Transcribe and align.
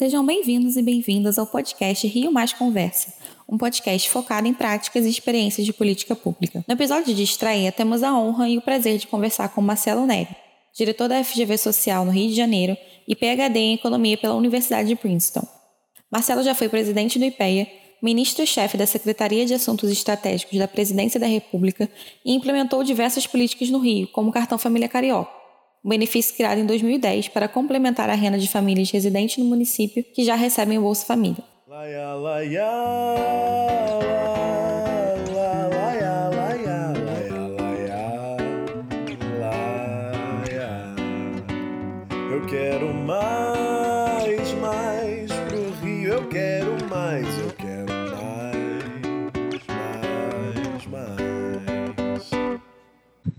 Sejam 0.00 0.24
bem-vindos 0.24 0.78
e 0.78 0.82
bem-vindas 0.82 1.38
ao 1.38 1.46
podcast 1.46 2.06
Rio 2.06 2.32
Mais 2.32 2.54
Conversa, 2.54 3.12
um 3.46 3.58
podcast 3.58 4.08
focado 4.08 4.48
em 4.48 4.54
práticas 4.54 5.04
e 5.04 5.10
experiências 5.10 5.66
de 5.66 5.74
política 5.74 6.16
pública. 6.16 6.64
No 6.66 6.72
episódio 6.72 7.14
de 7.14 7.22
estreia, 7.22 7.70
temos 7.70 8.02
a 8.02 8.18
honra 8.18 8.48
e 8.48 8.56
o 8.56 8.62
prazer 8.62 8.96
de 8.96 9.06
conversar 9.06 9.50
com 9.50 9.60
Marcelo 9.60 10.06
Neri, 10.06 10.34
diretor 10.74 11.06
da 11.06 11.22
FGV 11.22 11.58
Social 11.58 12.06
no 12.06 12.12
Rio 12.12 12.30
de 12.30 12.34
Janeiro 12.34 12.78
e 13.06 13.14
PhD 13.14 13.58
em 13.58 13.74
Economia 13.74 14.16
pela 14.16 14.34
Universidade 14.36 14.88
de 14.88 14.96
Princeton. 14.96 15.46
Marcelo 16.10 16.42
já 16.42 16.54
foi 16.54 16.70
presidente 16.70 17.18
do 17.18 17.26
IPEA, 17.26 17.66
ministro-chefe 18.02 18.78
da 18.78 18.86
Secretaria 18.86 19.44
de 19.44 19.52
Assuntos 19.52 19.90
Estratégicos 19.90 20.58
da 20.58 20.66
Presidência 20.66 21.20
da 21.20 21.26
República 21.26 21.90
e 22.24 22.32
implementou 22.32 22.82
diversas 22.82 23.26
políticas 23.26 23.68
no 23.68 23.78
Rio, 23.78 24.08
como 24.08 24.30
o 24.30 24.32
Cartão 24.32 24.56
Família 24.56 24.88
Carioca 24.88 25.39
um 25.84 25.88
benefício 25.88 26.34
criado 26.34 26.58
em 26.58 26.66
2010 26.66 27.28
para 27.28 27.48
complementar 27.48 28.10
a 28.10 28.14
renda 28.14 28.38
de 28.38 28.48
famílias 28.48 28.90
residentes 28.90 29.38
no 29.38 29.44
município 29.44 30.04
que 30.04 30.24
já 30.24 30.34
recebem 30.34 30.78
o 30.78 30.82
Bolsa 30.82 31.06
Família. 31.06 31.42
Eu 42.30 42.46
quero 42.46 42.94
mais, 42.94 43.39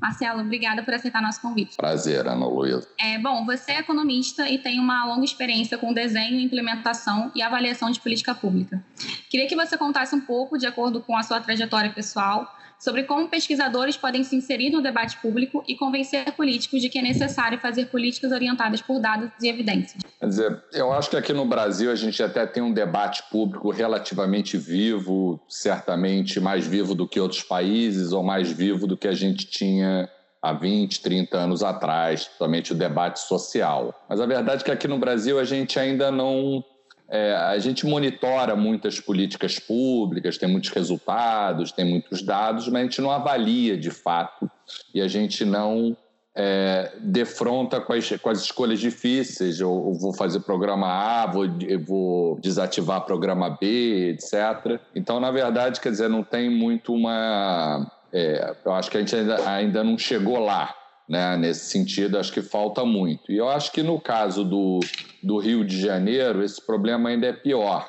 Marcelo, 0.02 0.42
obrigada 0.42 0.82
por 0.82 0.94
aceitar 0.94 1.22
nosso 1.22 1.40
convite. 1.40 1.78
Prazer, 1.78 2.28
Ana 2.28 2.48
Luísa. 2.48 2.88
É, 3.00 3.20
bom, 3.20 3.46
você 3.46 3.74
é 3.74 3.80
economista 3.80 4.50
e 4.50 4.58
tem 4.58 4.80
uma 4.80 5.06
longa 5.06 5.24
experiência 5.24 5.78
com 5.78 5.94
desenho, 5.94 6.40
implementação 6.40 7.32
e 7.36 7.42
avaliação 7.42 7.92
de 7.92 8.00
política 8.00 8.34
pública. 8.34 8.84
Queria 9.30 9.48
que 9.48 9.56
você 9.56 9.78
contasse 9.78 10.16
um 10.16 10.22
pouco, 10.22 10.58
de 10.58 10.66
acordo 10.66 11.02
com 11.02 11.16
a 11.16 11.22
sua 11.22 11.40
trajetória 11.40 11.92
pessoal, 11.92 12.52
sobre 12.82 13.04
como 13.04 13.30
pesquisadores 13.30 13.96
podem 13.96 14.24
se 14.24 14.36
inserir 14.36 14.72
no 14.72 14.82
debate 14.82 15.18
público 15.22 15.64
e 15.68 15.76
convencer 15.76 16.32
políticos 16.34 16.82
de 16.82 16.90
que 16.90 16.98
é 16.98 17.02
necessário 17.02 17.60
fazer 17.60 17.86
políticas 17.86 18.32
orientadas 18.32 18.82
por 18.82 19.00
dados 19.00 19.30
e 19.40 19.48
evidências. 19.48 20.02
Quer 20.20 20.28
dizer, 20.28 20.64
eu 20.74 20.92
acho 20.92 21.12
que 21.12 21.16
aqui 21.16 21.32
no 21.32 21.46
Brasil 21.46 21.92
a 21.92 21.96
gente 21.96 22.22
até 22.24 22.46
tem 22.48 22.64
um 22.64 22.74
debate 22.74 23.24
público 23.30 23.70
relativamente 23.70 24.58
vivo, 24.58 25.40
certamente 25.48 26.40
mais 26.40 26.66
vivo 26.66 26.96
do 26.96 27.08
que 27.08 27.20
outros 27.20 27.44
países 27.44 28.12
ou 28.12 28.24
mais 28.24 28.52
vivo 28.52 28.88
do 28.88 28.98
que 28.98 29.08
a 29.08 29.14
gente 29.14 29.46
tinha 29.46 30.10
há 30.42 30.54
20, 30.54 31.02
30 31.02 31.38
anos 31.38 31.62
atrás, 31.62 32.30
somente 32.38 32.72
o 32.72 32.76
debate 32.76 33.20
social. 33.20 33.94
Mas 34.10 34.20
a 34.20 34.26
verdade 34.26 34.62
é 34.64 34.66
que 34.66 34.72
aqui 34.72 34.88
no 34.88 34.98
Brasil 34.98 35.38
a 35.40 35.44
gente 35.44 35.80
ainda 35.80 36.10
não 36.10 36.64
é, 37.12 37.36
a 37.36 37.60
gente 37.60 37.86
monitora 37.86 38.56
muitas 38.56 38.98
políticas 38.98 39.60
públicas, 39.60 40.38
tem 40.38 40.48
muitos 40.48 40.70
resultados, 40.70 41.74
tem 41.74 41.84
muitos 41.84 42.22
dados, 42.24 42.70
mas 42.70 42.80
a 42.80 42.84
gente 42.86 43.02
não 43.02 43.12
avalia 43.12 43.78
de 43.78 43.92
fato 43.92 44.50
e 44.94 45.02
a 45.02 45.10
gente 45.10 45.44
não 45.44 45.98
é, 46.34 46.94
defronta 47.00 47.82
com 47.82 47.92
as, 47.92 48.10
com 48.12 48.30
as 48.30 48.40
escolhas 48.40 48.80
difíceis. 48.80 49.60
Eu, 49.60 49.88
eu, 49.90 49.94
vou 49.94 50.14
fazer 50.14 50.40
programa 50.40 50.88
A, 50.88 51.26
vou, 51.26 51.46
vou 51.86 52.40
desativar 52.40 53.02
programa 53.02 53.50
B, 53.50 54.12
etc. 54.12 54.80
Então, 54.96 55.20
na 55.20 55.32
verdade, 55.32 55.82
quer 55.82 55.92
dizer, 55.92 56.10
não 56.10 56.24
tem 56.24 56.50
muito 56.50 56.94
uma. 56.94 57.92
É, 58.14 58.56
eu 58.64 58.74
acho 58.74 58.90
que 58.90 58.96
a 58.96 59.02
gente 59.02 59.14
ainda, 59.14 59.50
ainda 59.50 59.84
não 59.84 59.98
chegou 59.98 60.40
lá. 60.40 60.74
Né? 61.12 61.36
Nesse 61.36 61.66
sentido, 61.66 62.18
acho 62.18 62.32
que 62.32 62.42
falta 62.42 62.86
muito. 62.86 63.30
E 63.30 63.36
eu 63.36 63.50
acho 63.50 63.74
que 63.74 63.84
no 63.84 64.00
caso 64.00 64.46
do, 64.46 64.80
do 65.22 65.40
Rio 65.40 65.66
de 65.66 65.78
Janeiro, 65.78 66.42
esse 66.42 66.66
problema 66.66 67.10
ainda 67.10 67.28
é 67.28 67.34
pior, 67.34 67.86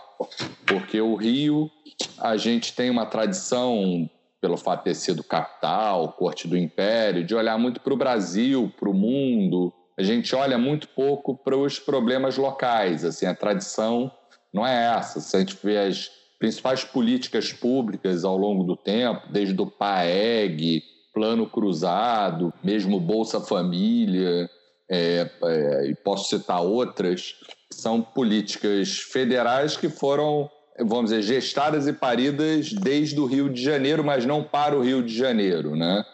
porque 0.67 1.01
o 1.01 1.15
Rio, 1.15 1.71
a 2.19 2.37
gente 2.37 2.75
tem 2.75 2.91
uma 2.91 3.07
tradição, 3.07 4.11
pelo 4.41 4.57
fato 4.57 4.81
de 4.81 4.85
ter 4.87 4.95
sido 4.97 5.23
capital, 5.23 6.15
corte 6.15 6.49
do 6.49 6.59
império, 6.59 7.23
de 7.23 7.33
olhar 7.33 7.57
muito 7.57 7.81
para 7.81 7.95
o 7.95 7.97
Brasil, 7.97 8.73
para 8.77 8.91
o 8.91 8.95
mundo. 8.95 9.73
A 9.97 10.03
gente 10.03 10.35
olha 10.35 10.59
muito 10.59 10.89
pouco 10.89 11.37
para 11.37 11.57
os 11.57 11.79
problemas 11.79 12.37
locais. 12.37 13.05
Assim, 13.05 13.27
a 13.27 13.35
tradição 13.37 14.11
não 14.53 14.67
é 14.67 14.97
essa. 14.97 15.21
Se 15.21 15.37
a 15.37 15.39
gente 15.39 15.57
vê 15.63 15.79
as 15.79 16.11
principais 16.41 16.83
políticas 16.83 17.53
públicas 17.53 18.25
ao 18.25 18.37
longo 18.37 18.65
do 18.65 18.77
tempo, 18.77 19.29
desde 19.31 19.63
o 19.63 19.67
PAEG, 19.67 20.83
Plano 21.13 21.47
Cruzado, 21.47 22.53
mesmo 22.63 22.99
Bolsa 22.99 23.41
Família, 23.41 24.49
é, 24.91 25.31
é, 25.45 25.87
e 25.87 25.95
posso 25.95 26.29
citar 26.29 26.63
outras, 26.63 27.37
são 27.71 28.03
políticas 28.03 28.99
federais 28.99 29.77
que 29.77 29.89
foram, 29.89 30.51
vamos 30.79 31.11
dizer, 31.11 31.23
gestadas 31.23 31.87
e 31.87 31.93
paridas 31.93 32.73
desde 32.73 33.19
o 33.19 33.27
Rio 33.27 33.49
de 33.49 33.63
Janeiro, 33.63 34.05
mas 34.05 34.27
não 34.27 34.43
para 34.43 34.77
o 34.77 34.83
Rio 34.83 35.03
de 35.03 35.17
Janeiro, 35.17 35.75
né? 35.75 36.05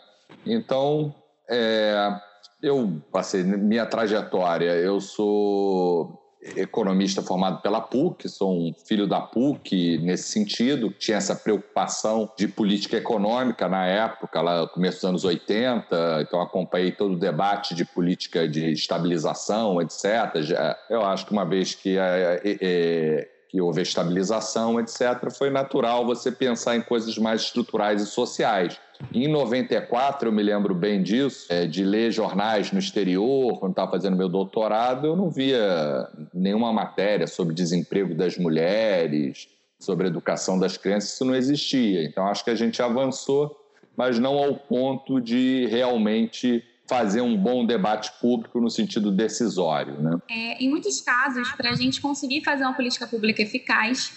Então, 0.46 1.14
é, 1.48 2.20
eu 2.62 3.00
passei 3.12 3.42
minha 3.42 3.86
trajetória, 3.86 4.72
eu 4.72 5.00
sou 5.00 6.17
economista 6.56 7.22
formado 7.22 7.60
pela 7.60 7.80
PUC, 7.80 8.28
sou 8.28 8.52
um 8.52 8.72
filho 8.86 9.06
da 9.06 9.20
PUC 9.20 9.98
nesse 9.98 10.28
sentido, 10.30 10.90
tinha 10.90 11.16
essa 11.16 11.34
preocupação 11.34 12.30
de 12.36 12.46
política 12.46 12.96
econômica 12.96 13.68
na 13.68 13.86
época, 13.86 14.40
lá 14.40 14.62
no 14.62 14.68
começo 14.68 14.98
dos 14.98 15.04
anos 15.04 15.24
80, 15.24 16.22
então 16.22 16.40
acompanhei 16.40 16.92
todo 16.92 17.14
o 17.14 17.18
debate 17.18 17.74
de 17.74 17.84
política 17.84 18.48
de 18.48 18.72
estabilização, 18.72 19.80
etc. 19.82 20.04
Eu 20.88 21.02
acho 21.04 21.26
que 21.26 21.32
uma 21.32 21.44
vez 21.44 21.74
que, 21.74 21.96
que 23.48 23.60
houve 23.60 23.80
estabilização, 23.80 24.78
etc., 24.78 25.30
foi 25.36 25.50
natural 25.50 26.04
você 26.04 26.30
pensar 26.30 26.76
em 26.76 26.82
coisas 26.82 27.16
mais 27.16 27.42
estruturais 27.42 28.02
e 28.02 28.06
sociais. 28.06 28.78
Em 29.12 29.26
94, 29.28 30.28
eu 30.28 30.32
me 30.32 30.42
lembro 30.42 30.74
bem 30.74 31.02
disso, 31.02 31.46
é, 31.48 31.66
de 31.66 31.84
ler 31.84 32.10
jornais 32.10 32.72
no 32.72 32.78
exterior, 32.78 33.58
quando 33.58 33.72
estava 33.72 33.92
fazendo 33.92 34.16
meu 34.16 34.28
doutorado, 34.28 35.06
eu 35.06 35.16
não 35.16 35.30
via 35.30 36.08
nenhuma 36.34 36.72
matéria 36.72 37.26
sobre 37.26 37.54
desemprego 37.54 38.14
das 38.14 38.36
mulheres, 38.36 39.48
sobre 39.78 40.08
educação 40.08 40.58
das 40.58 40.76
crianças, 40.76 41.12
isso 41.12 41.24
não 41.24 41.34
existia. 41.34 42.04
Então, 42.04 42.26
acho 42.26 42.44
que 42.44 42.50
a 42.50 42.54
gente 42.54 42.82
avançou, 42.82 43.56
mas 43.96 44.18
não 44.18 44.36
ao 44.36 44.54
ponto 44.54 45.20
de 45.20 45.66
realmente 45.66 46.62
fazer 46.88 47.20
um 47.20 47.36
bom 47.36 47.66
debate 47.66 48.10
público 48.20 48.60
no 48.60 48.70
sentido 48.70 49.12
decisório. 49.12 50.00
Né? 50.00 50.18
É, 50.30 50.64
em 50.64 50.68
muitos 50.68 51.00
casos, 51.00 51.52
para 51.52 51.70
a 51.70 51.74
gente 51.74 52.00
conseguir 52.00 52.42
fazer 52.42 52.64
uma 52.64 52.72
política 52.72 53.06
pública 53.06 53.42
eficaz, 53.42 54.12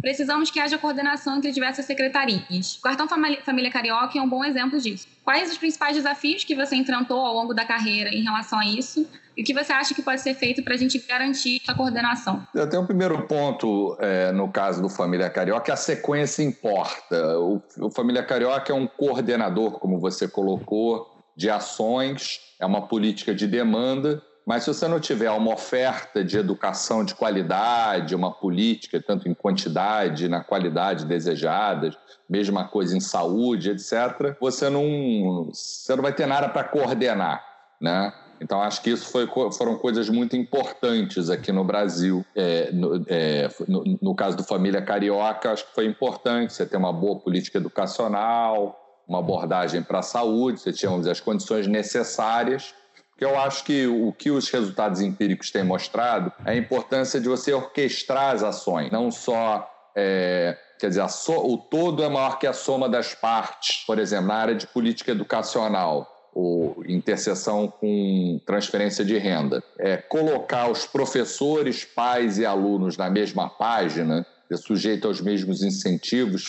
precisamos 0.00 0.50
que 0.50 0.58
haja 0.58 0.76
coordenação 0.76 1.36
entre 1.36 1.52
diversas 1.52 1.84
secretarias. 1.84 2.76
O 2.76 2.82
Cartão 2.82 3.06
Família 3.08 3.70
Carioca 3.70 4.18
é 4.18 4.22
um 4.22 4.28
bom 4.28 4.44
exemplo 4.44 4.78
disso. 4.80 5.06
Quais 5.24 5.50
os 5.50 5.58
principais 5.58 5.94
desafios 5.94 6.42
que 6.42 6.54
você 6.54 6.74
enfrentou 6.74 7.20
ao 7.20 7.32
longo 7.32 7.54
da 7.54 7.64
carreira 7.64 8.10
em 8.10 8.22
relação 8.22 8.58
a 8.58 8.66
isso? 8.66 9.06
E 9.36 9.42
o 9.42 9.44
que 9.44 9.54
você 9.54 9.72
acha 9.72 9.94
que 9.94 10.02
pode 10.02 10.20
ser 10.20 10.34
feito 10.34 10.62
para 10.62 10.74
a 10.74 10.76
gente 10.76 10.98
garantir 10.98 11.60
essa 11.62 11.74
coordenação? 11.74 12.46
Eu 12.54 12.68
tenho 12.68 12.82
um 12.82 12.86
primeiro 12.86 13.22
ponto 13.26 13.96
é, 14.00 14.32
no 14.32 14.50
caso 14.50 14.82
do 14.82 14.88
Família 14.88 15.30
Carioca, 15.30 15.72
a 15.72 15.76
sequência 15.76 16.42
importa. 16.42 17.38
O, 17.38 17.62
o 17.78 17.90
Família 17.90 18.22
Carioca 18.22 18.72
é 18.72 18.74
um 18.74 18.86
coordenador, 18.86 19.78
como 19.78 19.98
você 19.98 20.26
colocou, 20.26 21.09
de 21.40 21.50
ações, 21.50 22.40
é 22.60 22.66
uma 22.66 22.86
política 22.86 23.34
de 23.34 23.46
demanda 23.46 24.22
mas 24.50 24.64
se 24.64 24.74
você 24.74 24.88
não 24.88 24.98
tiver 24.98 25.30
uma 25.30 25.52
oferta 25.52 26.24
de 26.24 26.36
educação 26.36 27.04
de 27.04 27.14
qualidade, 27.14 28.16
uma 28.16 28.32
política, 28.32 29.00
tanto 29.00 29.28
em 29.28 29.32
quantidade, 29.32 30.28
na 30.28 30.42
qualidade 30.42 31.04
desejada, 31.04 31.96
mesma 32.28 32.66
coisa 32.66 32.96
em 32.96 33.00
saúde, 33.00 33.70
etc., 33.70 34.36
você 34.40 34.68
não, 34.68 35.50
você 35.52 35.94
não 35.94 36.02
vai 36.02 36.12
ter 36.12 36.26
nada 36.26 36.48
para 36.48 36.64
coordenar. 36.64 37.44
Né? 37.80 38.12
Então, 38.40 38.60
acho 38.60 38.82
que 38.82 38.90
isso 38.90 39.10
foi, 39.12 39.28
foram 39.52 39.76
coisas 39.76 40.08
muito 40.08 40.34
importantes 40.34 41.28
aqui 41.30 41.52
no 41.52 41.62
Brasil. 41.62 42.24
É, 42.34 42.72
no, 42.72 43.04
é, 43.06 43.48
no, 43.68 43.98
no, 44.00 44.14
caso 44.14 44.36
do 44.36 44.42
Família 44.42 44.80
Carioca, 44.80 45.52
acho 45.52 45.66
que 45.66 45.74
foi 45.74 45.86
importante 45.86 46.54
você 46.54 46.64
ter 46.64 46.78
uma 46.78 46.92
boa 46.92 47.20
política 47.20 47.58
educacional, 47.58 48.79
uma 49.10 49.18
abordagem 49.18 49.82
para 49.82 49.98
a 49.98 50.02
saúde, 50.02 50.60
você 50.60 50.72
tinha 50.72 50.96
dizer, 50.96 51.10
as 51.10 51.20
condições 51.20 51.66
necessárias 51.66 52.72
que 53.18 53.24
eu 53.24 53.38
acho 53.38 53.64
que 53.64 53.86
o 53.86 54.12
que 54.12 54.30
os 54.30 54.48
resultados 54.48 55.02
empíricos 55.02 55.50
têm 55.50 55.64
mostrado 55.64 56.32
é 56.46 56.52
a 56.52 56.56
importância 56.56 57.20
de 57.20 57.28
você 57.28 57.52
orquestrar 57.52 58.34
as 58.34 58.42
ações, 58.42 58.90
não 58.90 59.10
só. 59.10 59.68
É, 59.94 60.56
quer 60.78 60.88
dizer, 60.88 61.06
so, 61.10 61.32
o 61.32 61.58
todo 61.58 62.02
é 62.02 62.08
maior 62.08 62.38
que 62.38 62.46
a 62.46 62.54
soma 62.54 62.88
das 62.88 63.14
partes. 63.14 63.84
Por 63.84 63.98
exemplo, 63.98 64.28
na 64.28 64.36
área 64.36 64.54
de 64.54 64.66
política 64.66 65.10
educacional, 65.10 66.30
ou 66.32 66.82
interseção 66.86 67.68
com 67.68 68.40
transferência 68.46 69.04
de 69.04 69.18
renda, 69.18 69.62
é 69.78 69.98
colocar 69.98 70.70
os 70.70 70.86
professores, 70.86 71.84
pais 71.84 72.38
e 72.38 72.46
alunos 72.46 72.96
na 72.96 73.10
mesma 73.10 73.50
página, 73.50 74.24
sujeito 74.56 75.06
aos 75.06 75.20
mesmos 75.20 75.62
incentivos, 75.62 76.46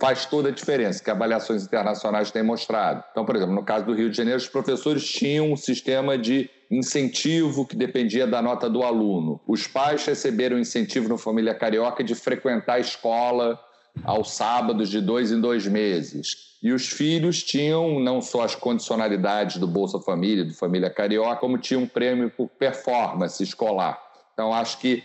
faz 0.00 0.26
toda 0.26 0.48
a 0.48 0.52
diferença, 0.52 1.02
que 1.02 1.10
avaliações 1.10 1.64
internacionais 1.64 2.30
têm 2.30 2.42
mostrado. 2.42 3.04
Então, 3.10 3.24
por 3.24 3.36
exemplo, 3.36 3.54
no 3.54 3.64
caso 3.64 3.86
do 3.86 3.94
Rio 3.94 4.10
de 4.10 4.16
Janeiro, 4.16 4.38
os 4.38 4.48
professores 4.48 5.06
tinham 5.08 5.52
um 5.52 5.56
sistema 5.56 6.18
de 6.18 6.50
incentivo 6.70 7.66
que 7.66 7.76
dependia 7.76 8.26
da 8.26 8.40
nota 8.40 8.68
do 8.68 8.82
aluno. 8.82 9.40
Os 9.46 9.66
pais 9.66 10.04
receberam 10.04 10.58
incentivo 10.58 11.08
no 11.08 11.18
Família 11.18 11.54
Carioca 11.54 12.02
de 12.02 12.14
frequentar 12.14 12.74
a 12.74 12.80
escola 12.80 13.60
aos 14.02 14.32
sábados 14.32 14.88
de 14.88 15.00
dois 15.00 15.30
em 15.30 15.40
dois 15.40 15.66
meses. 15.66 16.52
E 16.62 16.72
os 16.72 16.88
filhos 16.88 17.42
tinham 17.42 18.00
não 18.00 18.22
só 18.22 18.42
as 18.42 18.54
condicionalidades 18.54 19.56
do 19.58 19.66
Bolsa 19.66 20.00
Família, 20.00 20.44
do 20.44 20.54
Família 20.54 20.88
Carioca, 20.88 21.36
como 21.36 21.58
tinham 21.58 21.82
um 21.82 21.86
prêmio 21.86 22.30
por 22.30 22.48
performance 22.48 23.42
escolar. 23.42 24.00
Então, 24.32 24.52
acho 24.52 24.78
que 24.78 25.02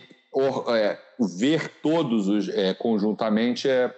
é, 0.68 0.98
ver 1.38 1.68
todos 1.82 2.28
os, 2.28 2.48
é, 2.48 2.72
conjuntamente 2.72 3.68
é, 3.68 3.92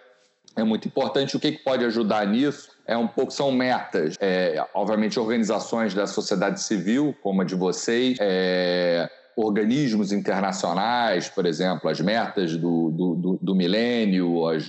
é 0.60 0.64
muito 0.64 0.86
importante. 0.86 1.36
O 1.36 1.40
que, 1.40 1.52
que 1.52 1.64
pode 1.64 1.84
ajudar 1.84 2.26
nisso 2.26 2.70
é 2.86 2.96
um 2.96 3.06
pouco 3.06 3.32
são 3.32 3.52
metas, 3.52 4.16
é, 4.20 4.64
obviamente 4.74 5.18
organizações 5.18 5.94
da 5.94 6.06
sociedade 6.06 6.60
civil, 6.60 7.14
como 7.22 7.42
a 7.42 7.44
de 7.44 7.54
vocês, 7.54 8.18
é, 8.20 9.08
organismos 9.36 10.12
internacionais, 10.12 11.28
por 11.28 11.46
exemplo, 11.46 11.88
as 11.88 12.00
metas 12.00 12.56
do, 12.56 12.90
do, 12.90 13.14
do, 13.14 13.38
do 13.40 13.54
milênio, 13.54 14.46
as, 14.48 14.68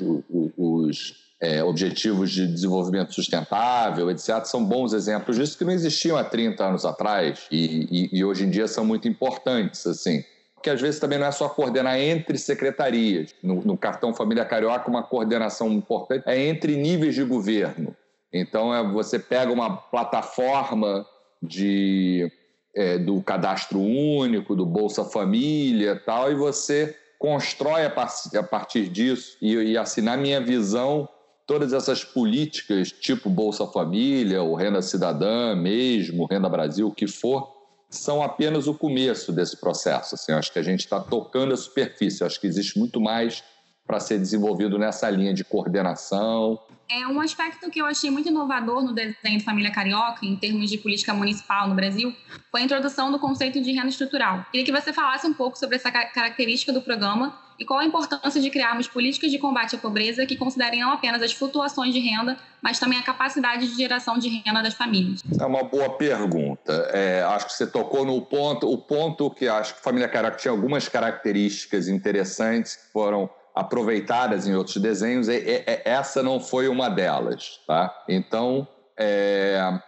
os 0.57 1.15
é, 1.41 1.63
objetivos 1.63 2.31
de 2.31 2.45
desenvolvimento 2.45 3.13
sustentável, 3.13 4.09
etc., 4.11 4.45
são 4.45 4.63
bons 4.63 4.93
exemplos 4.93 5.35
disso 5.35 5.57
que 5.57 5.65
não 5.65 5.73
existiam 5.73 6.15
há 6.15 6.23
30 6.23 6.63
anos 6.63 6.85
atrás 6.85 7.47
e, 7.51 8.09
e, 8.13 8.19
e 8.19 8.23
hoje 8.23 8.45
em 8.45 8.49
dia 8.49 8.67
são 8.67 8.85
muito 8.85 9.07
importantes. 9.07 9.85
assim 9.88 10.23
que 10.62 10.69
às 10.69 10.81
vezes 10.81 11.00
também 11.00 11.18
não 11.18 11.28
é 11.28 11.31
só 11.31 11.50
coordenar 11.50 12.00
entre 12.00 12.38
secretarias. 12.38 13.34
No, 13.42 13.62
no, 13.62 13.78
cartão 13.78 14.13
Família 14.13 14.46
Carioca, 14.46 14.90
uma 14.90 15.04
coordenação 15.04 15.72
importante 15.72 16.24
é 16.25 16.48
entre 16.48 16.75
níveis 16.75 17.16
de 17.16 17.24
governo. 17.24 17.96
Então, 18.31 18.74
é, 18.74 18.84
você 18.92 19.19
pega 19.19 19.52
uma 19.52 19.75
plataforma 19.75 21.06
de, 21.42 22.31
é, 22.75 22.98
do 22.98 23.22
cadastro 23.22 23.80
único, 23.80 24.56
do 24.56 24.66
Bolsa 24.66 25.04
Família 25.04 26.02
tal, 26.06 26.31
e 26.31 26.36
você 26.36 26.96
constrói 27.19 27.86
a, 27.86 27.90
par 27.90 28.10
a 28.36 28.44
partir 28.44 28.88
disso. 28.88 29.38
E, 29.42 29.54
e 29.54 30.02
na 30.02 30.16
minha 30.16 30.40
visão, 30.40 31.08
todas 31.46 31.74
essas 31.74 32.04
políticas, 32.04 32.92
tipo 32.92 33.30
Bolsa 33.30 33.68
Família, 33.68 34.42
ou 34.42 34.56
Renda 34.56 34.81
Cidadã 34.81 35.56
mesmo, 35.56 36.25
Renda 36.25 36.48
Brasil, 36.48 36.88
o 36.88 36.94
que 36.94 37.08
for, 37.08 37.61
são 37.91 38.23
apenas 38.23 38.67
o 38.67 38.73
começo 38.73 39.33
desse 39.33 39.57
processo. 39.57 40.15
Assim, 40.15 40.31
acho 40.31 40.51
que 40.51 40.57
a 40.57 40.63
gente 40.63 40.79
está 40.79 40.99
tocando 40.99 41.53
a 41.53 41.57
superfície. 41.57 42.23
Acho 42.23 42.39
que 42.39 42.47
existe 42.47 42.79
muito 42.79 43.01
mais 43.01 43.43
para 43.85 43.99
ser 43.99 44.17
desenvolvido 44.17 44.79
nessa 44.79 45.09
linha 45.09 45.33
de 45.33 45.43
coordenação. 45.43 46.57
É 46.89 47.05
um 47.07 47.19
aspecto 47.19 47.69
que 47.69 47.81
eu 47.81 47.85
achei 47.85 48.09
muito 48.09 48.29
inovador 48.29 48.83
no 48.83 48.93
desenho 48.93 49.38
de 49.38 49.43
família 49.43 49.71
carioca, 49.71 50.25
em 50.25 50.38
termos 50.38 50.69
de 50.69 50.77
política 50.77 51.13
municipal 51.13 51.67
no 51.67 51.75
Brasil, 51.75 52.15
foi 52.49 52.61
a 52.61 52.63
introdução 52.63 53.11
do 53.11 53.19
conceito 53.19 53.61
de 53.61 53.71
renda 53.71 53.89
estrutural. 53.89 54.45
Queria 54.51 54.65
que 54.65 54.71
você 54.71 54.93
falasse 54.93 55.27
um 55.27 55.33
pouco 55.33 55.57
sobre 55.57 55.75
essa 55.75 55.91
característica 55.91 56.71
do 56.71 56.81
programa 56.81 57.38
e 57.62 57.66
qual 57.66 57.80
a 57.80 57.86
importância 57.86 58.42
de 58.42 58.50
criarmos 58.50 58.88
políticas 58.88 59.30
de 59.30 59.38
combate 59.38 59.75
à 59.75 59.78
pobreza 59.78 60.25
que 60.25 60.36
considerem 60.36 60.81
não 60.81 60.92
apenas 60.92 61.22
as 61.22 61.31
flutuações 61.31 61.94
de 61.94 62.00
renda, 62.00 62.36
mas 62.60 62.80
também 62.80 62.98
a 62.98 63.04
capacidade 63.04 63.68
de 63.68 63.78
geração 63.78 64.18
de 64.18 64.30
renda 64.30 64.63
das 64.63 64.74
famílias? 64.74 65.22
É 65.40 65.46
uma 65.46 65.63
boa 65.63 65.92
pergunta. 65.92 66.74
É, 66.92 67.22
acho 67.22 67.46
que 67.46 67.54
você 67.54 67.68
tocou 67.68 68.04
no 68.04 68.19
ponto, 68.19 68.68
o 68.68 68.80
ponto 68.80 69.30
que 69.30 69.48
acho 69.48 69.75
que 69.75 69.80
a 69.80 69.84
família 69.84 70.10
Caraca 70.10 70.38
tinha 70.38 70.52
algumas 70.52 70.90
características 70.90 71.88
interessantes 71.88 72.78
que 72.78 72.92
foram 72.92 73.30
aproveitadas 73.54 74.48
em 74.48 74.56
outros 74.56 74.78
desenhos. 74.78 75.28
E, 75.28 75.36
e, 75.36 75.63
essa 75.86 76.24
não 76.24 76.40
foi 76.40 76.68
uma 76.68 76.90
delas, 76.90 77.60
tá? 77.68 77.96
Então, 78.10 78.68
é, 78.98 79.80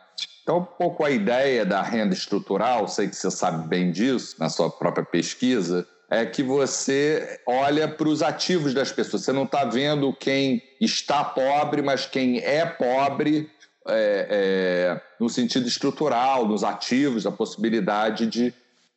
então, 0.43 0.59
um 0.59 0.65
pouco 0.65 1.03
a 1.03 1.09
ideia 1.09 1.65
da 1.65 1.81
renda 1.81 2.13
estrutural, 2.13 2.87
sei 2.87 3.07
que 3.07 3.15
você 3.15 3.31
sabe 3.31 3.67
bem 3.67 3.91
disso 3.91 4.35
na 4.37 4.49
sua 4.49 4.69
própria 4.69 5.03
pesquisa, 5.03 5.87
é 6.13 6.25
que 6.25 6.43
você 6.43 7.39
olha 7.45 7.87
para 7.87 8.07
os 8.07 8.21
ativos 8.21 8.73
das 8.73 8.91
pessoas. 8.91 9.23
Você 9.23 9.31
não 9.31 9.43
está 9.43 9.65
vendo 9.65 10.13
quem 10.13 10.61
está 10.79 11.23
pobre, 11.23 11.81
mas 11.81 12.05
quem 12.05 12.39
é 12.39 12.65
pobre 12.65 13.49
é, 13.87 14.27
é, 14.29 15.01
no 15.19 15.27
sentido 15.27 15.67
estrutural, 15.67 16.47
nos 16.47 16.63
ativos, 16.63 17.25
a 17.25 17.31
possibilidade 17.31 18.27
de. 18.27 18.53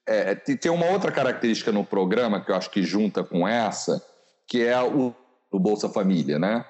É, 0.06 0.34
tem 0.34 0.70
uma 0.70 0.86
outra 0.86 1.10
característica 1.10 1.72
no 1.72 1.84
programa 1.84 2.40
que 2.40 2.50
eu 2.50 2.54
acho 2.54 2.70
que 2.70 2.82
junta 2.82 3.24
com 3.24 3.48
essa, 3.48 4.00
que 4.46 4.62
é 4.62 4.78
o 4.80 5.14
Bolsa 5.52 5.88
Família, 5.88 6.38
né? 6.38 6.64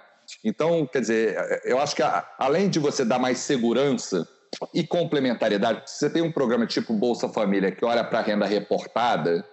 Então, 0.44 0.87
quer 0.87 1.00
dizer, 1.00 1.60
eu 1.64 1.78
acho 1.78 1.94
que 1.94 2.02
além 2.38 2.69
de 2.69 2.78
você 2.78 3.04
dar 3.04 3.19
mais 3.19 3.38
segurança 3.38 4.26
e 4.72 4.87
complementariedade, 4.87 5.90
se 5.90 5.98
você 5.98 6.10
tem 6.10 6.22
um 6.22 6.32
programa 6.32 6.66
tipo 6.66 6.94
Bolsa 6.94 7.28
Família 7.28 7.70
que 7.70 7.84
olha 7.84 8.02
para 8.02 8.20
a 8.20 8.22
renda 8.22 8.46
reportada, 8.46 9.44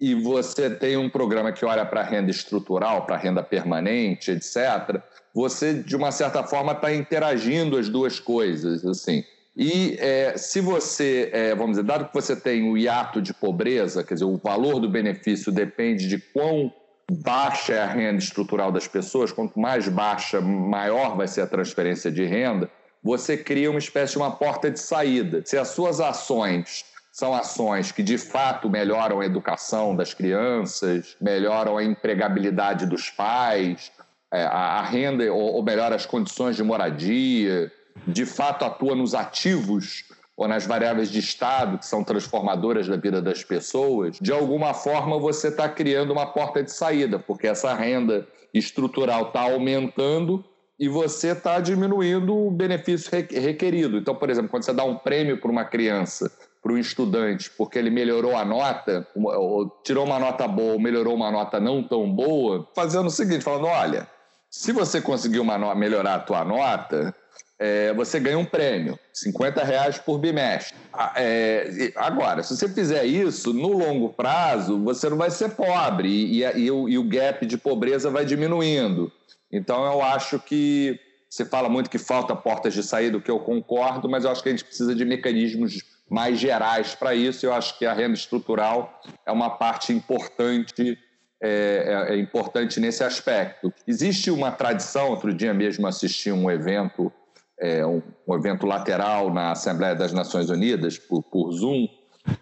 e 0.00 0.14
você 0.14 0.70
tem 0.70 0.96
um 0.96 1.10
programa 1.10 1.52
que 1.52 1.64
olha 1.64 1.84
para 1.84 2.00
a 2.00 2.04
renda 2.04 2.30
estrutural, 2.30 3.04
para 3.04 3.16
a 3.16 3.18
renda 3.18 3.42
permanente, 3.42 4.30
etc., 4.30 5.00
você, 5.32 5.74
de 5.74 5.94
uma 5.94 6.10
certa 6.10 6.42
forma, 6.42 6.72
está 6.72 6.92
interagindo 6.92 7.76
as 7.76 7.88
duas 7.88 8.18
coisas. 8.18 8.84
assim. 8.84 9.22
E 9.56 9.96
é, 10.00 10.36
se 10.36 10.60
você, 10.60 11.28
é, 11.32 11.54
vamos 11.54 11.72
dizer, 11.72 11.82
dado 11.84 12.06
que 12.06 12.14
você 12.14 12.34
tem 12.34 12.68
o 12.68 12.76
hiato 12.76 13.20
de 13.20 13.34
pobreza, 13.34 14.02
quer 14.02 14.14
dizer, 14.14 14.24
o 14.24 14.36
valor 14.36 14.80
do 14.80 14.88
benefício 14.88 15.52
depende 15.52 16.08
de 16.08 16.18
quão 16.18 16.72
baixa 17.10 17.74
é 17.74 17.80
a 17.80 17.86
renda 17.86 18.18
estrutural 18.18 18.72
das 18.72 18.88
pessoas, 18.88 19.32
quanto 19.32 19.58
mais 19.58 19.88
baixa, 19.88 20.40
maior 20.40 21.16
vai 21.16 21.28
ser 21.28 21.42
a 21.42 21.46
transferência 21.46 22.10
de 22.10 22.24
renda, 22.24 22.70
você 23.02 23.36
cria 23.36 23.70
uma 23.70 23.78
espécie 23.78 24.12
de 24.12 24.18
uma 24.18 24.30
porta 24.30 24.70
de 24.70 24.78
saída. 24.78 25.42
Se 25.44 25.56
as 25.56 25.68
suas 25.68 26.00
ações 26.00 26.84
são 27.10 27.34
ações 27.34 27.90
que 27.90 28.02
de 28.02 28.16
fato 28.16 28.70
melhoram 28.70 29.20
a 29.20 29.26
educação 29.26 29.96
das 29.96 30.14
crianças, 30.14 31.16
melhoram 31.20 31.76
a 31.76 31.84
empregabilidade 31.84 32.86
dos 32.86 33.10
pais, 33.10 33.90
é, 34.32 34.44
a, 34.44 34.82
renda 34.82 35.32
ou, 35.32 35.54
ou 35.54 35.62
melhora 35.62 35.96
as 35.96 36.06
condições 36.06 36.56
de 36.56 36.62
moradia, 36.62 37.70
de 38.06 38.24
fato 38.24 38.64
atua 38.64 38.94
nos 38.94 39.14
ativos 39.14 40.04
ou 40.36 40.46
nas 40.46 40.66
variáveis 40.66 41.10
de 41.10 41.18
estado 41.18 41.78
que 41.78 41.84
são 41.84 42.02
transformadoras 42.04 42.86
da 42.86 42.96
vida 42.96 43.20
das 43.20 43.44
pessoas, 43.44 44.16
de 44.20 44.32
alguma 44.32 44.72
forma 44.72 45.18
você 45.18 45.48
está 45.48 45.68
criando 45.68 46.12
uma 46.12 46.26
porta 46.26 46.62
de 46.62 46.72
saída, 46.72 47.18
porque 47.18 47.46
essa 47.46 47.74
renda 47.74 48.26
estrutural 48.54 49.28
está 49.28 49.42
aumentando 49.42 50.44
e 50.78 50.88
você 50.88 51.32
está 51.32 51.60
diminuindo 51.60 52.34
o 52.34 52.50
benefício 52.50 53.10
requerido. 53.12 53.98
Então, 53.98 54.14
por 54.14 54.30
exemplo, 54.30 54.48
quando 54.48 54.62
você 54.62 54.72
dá 54.72 54.82
um 54.82 54.96
prêmio 54.96 55.38
para 55.38 55.50
uma 55.50 55.64
criança 55.64 56.32
para 56.62 56.72
o 56.72 56.78
estudante 56.78 57.50
porque 57.56 57.78
ele 57.78 57.90
melhorou 57.90 58.36
a 58.36 58.44
nota, 58.44 59.06
ou 59.14 59.68
tirou 59.82 60.04
uma 60.04 60.18
nota 60.18 60.46
boa 60.46 60.74
ou 60.74 60.80
melhorou 60.80 61.14
uma 61.14 61.30
nota 61.30 61.58
não 61.58 61.82
tão 61.82 62.10
boa, 62.10 62.68
fazendo 62.74 63.06
o 63.06 63.10
seguinte, 63.10 63.42
falando, 63.42 63.66
olha, 63.66 64.06
se 64.50 64.72
você 64.72 65.00
conseguir 65.00 65.40
uma 65.40 65.74
melhorar 65.74 66.16
a 66.16 66.20
tua 66.20 66.44
nota, 66.44 67.14
é, 67.58 67.92
você 67.92 68.18
ganha 68.18 68.38
um 68.38 68.44
prêmio, 68.44 68.98
50 69.12 69.62
reais 69.62 69.98
por 69.98 70.18
bimestre. 70.18 70.74
É, 71.14 71.92
agora, 71.94 72.42
se 72.42 72.56
você 72.56 72.68
fizer 72.68 73.04
isso, 73.04 73.52
no 73.52 73.68
longo 73.68 74.08
prazo, 74.10 74.82
você 74.82 75.08
não 75.08 75.16
vai 75.16 75.30
ser 75.30 75.50
pobre 75.50 76.08
e, 76.08 76.42
e, 76.42 76.58
e, 76.58 76.70
o, 76.70 76.88
e 76.88 76.98
o 76.98 77.04
gap 77.04 77.44
de 77.44 77.58
pobreza 77.58 78.10
vai 78.10 78.24
diminuindo. 78.24 79.12
Então, 79.52 79.84
eu 79.84 80.02
acho 80.02 80.38
que 80.38 80.98
você 81.28 81.44
fala 81.44 81.68
muito 81.68 81.90
que 81.90 81.98
falta 81.98 82.34
portas 82.34 82.74
de 82.74 82.82
saída, 82.82 83.16
o 83.16 83.22
que 83.22 83.30
eu 83.30 83.38
concordo, 83.38 84.08
mas 84.08 84.24
eu 84.24 84.30
acho 84.30 84.42
que 84.42 84.48
a 84.48 84.52
gente 84.52 84.64
precisa 84.64 84.94
de 84.94 85.04
mecanismos 85.04 85.84
mais 86.10 86.40
gerais 86.40 86.94
para 86.94 87.14
isso. 87.14 87.46
Eu 87.46 87.54
acho 87.54 87.78
que 87.78 87.86
a 87.86 87.92
renda 87.92 88.14
estrutural 88.14 89.00
é 89.24 89.30
uma 89.30 89.50
parte 89.50 89.92
importante, 89.92 90.98
é, 91.40 92.08
é, 92.10 92.14
é, 92.14 92.18
importante 92.18 92.80
nesse 92.80 93.04
aspecto. 93.04 93.72
Existe 93.86 94.30
uma 94.30 94.50
tradição, 94.50 95.10
outro 95.10 95.32
dia 95.32 95.54
mesmo 95.54 95.86
assisti 95.86 96.32
um 96.32 96.50
evento, 96.50 97.12
é, 97.58 97.86
um, 97.86 98.02
um, 98.26 98.34
evento 98.34 98.66
lateral 98.66 99.32
na 99.32 99.52
Assembleia 99.52 99.94
das 99.94 100.12
Nações 100.12 100.50
Unidas, 100.50 100.98
por, 100.98 101.22
por 101.22 101.52
Zoom, 101.52 101.86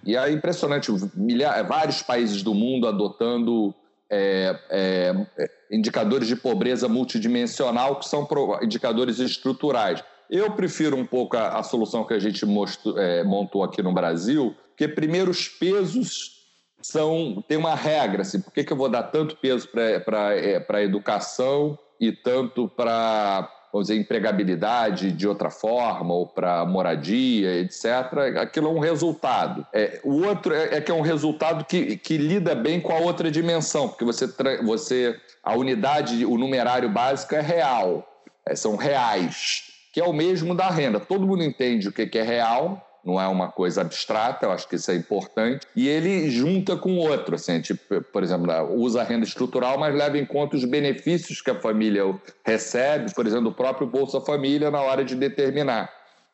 e 0.04 0.16
é 0.16 0.32
impressionante, 0.32 0.90
milhares, 1.14 1.68
vários 1.68 2.02
países 2.02 2.42
do 2.42 2.54
mundo 2.54 2.88
adotando 2.88 3.74
é, 4.10 4.58
é, 4.70 5.26
indicadores 5.70 6.26
de 6.26 6.34
pobreza 6.34 6.88
multidimensional, 6.88 7.96
que 7.96 8.08
são 8.08 8.26
indicadores 8.62 9.18
estruturais. 9.18 10.02
Eu 10.30 10.52
prefiro 10.52 10.96
um 10.96 11.06
pouco 11.06 11.36
a, 11.36 11.58
a 11.58 11.62
solução 11.62 12.04
que 12.04 12.14
a 12.14 12.18
gente 12.18 12.44
mostrou, 12.44 12.98
é, 12.98 13.24
montou 13.24 13.62
aqui 13.62 13.82
no 13.82 13.92
Brasil, 13.92 14.54
porque 14.68 14.86
primeiro 14.86 15.30
os 15.30 15.48
pesos 15.48 16.38
são 16.82 17.42
tem 17.48 17.56
uma 17.56 17.74
regra, 17.74 18.22
assim, 18.22 18.40
por 18.40 18.52
que, 18.52 18.62
que 18.62 18.72
eu 18.72 18.76
vou 18.76 18.88
dar 18.88 19.04
tanto 19.04 19.36
peso 19.36 19.68
para 19.68 20.36
é, 20.36 20.64
a 20.68 20.82
educação 20.82 21.78
e 22.00 22.12
tanto 22.12 22.68
para 22.68 23.50
vamos 23.72 23.88
dizer, 23.88 24.00
empregabilidade 24.00 25.12
de 25.12 25.28
outra 25.28 25.50
forma, 25.50 26.14
ou 26.14 26.26
para 26.26 26.64
moradia, 26.64 27.60
etc., 27.60 28.38
aquilo 28.40 28.68
é 28.68 28.70
um 28.70 28.78
resultado. 28.78 29.66
É, 29.74 30.00
o 30.02 30.24
outro 30.24 30.54
é, 30.54 30.76
é, 30.76 30.80
que 30.80 30.90
é 30.90 30.94
um 30.94 31.02
resultado 31.02 31.64
que, 31.66 31.98
que 31.98 32.16
lida 32.16 32.54
bem 32.54 32.80
com 32.80 32.92
a 32.92 32.98
outra 32.98 33.30
dimensão, 33.30 33.88
porque 33.88 34.06
você, 34.06 34.26
você 34.64 35.20
a 35.44 35.54
unidade, 35.54 36.24
o 36.24 36.38
numerário 36.38 36.88
básico 36.88 37.34
é 37.34 37.42
real, 37.42 38.08
é, 38.46 38.54
são 38.54 38.74
reais 38.74 39.67
que 39.92 40.00
é 40.00 40.04
o 40.04 40.12
mesmo 40.12 40.54
da 40.54 40.68
renda. 40.70 41.00
Todo 41.00 41.26
mundo 41.26 41.42
entende 41.42 41.88
o 41.88 41.92
que 41.92 42.18
é 42.18 42.22
real, 42.22 42.84
não 43.04 43.20
é 43.20 43.26
uma 43.26 43.50
coisa 43.50 43.80
abstrata, 43.80 44.46
eu 44.46 44.52
acho 44.52 44.68
que 44.68 44.76
isso 44.76 44.90
é 44.90 44.94
importante. 44.94 45.66
E 45.74 45.88
ele 45.88 46.30
junta 46.30 46.76
com 46.76 46.98
outro, 46.98 47.36
assim, 47.36 47.60
tipo, 47.60 48.02
por 48.12 48.22
exemplo, 48.22 48.52
usa 48.74 49.00
a 49.00 49.04
renda 49.04 49.24
estrutural, 49.24 49.78
mas 49.78 49.94
leva 49.94 50.18
em 50.18 50.26
conta 50.26 50.56
os 50.56 50.64
benefícios 50.64 51.40
que 51.40 51.50
a 51.50 51.58
família 51.58 52.02
recebe, 52.44 53.14
por 53.14 53.26
exemplo, 53.26 53.48
o 53.50 53.54
próprio 53.54 53.86
Bolsa 53.86 54.20
Família 54.20 54.70
na 54.70 54.80
hora 54.80 55.04
de 55.04 55.14
determinar. 55.14 55.90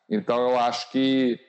Então 0.09 0.49
eu 0.49 0.59
acho 0.59 0.91
que 0.91 1.39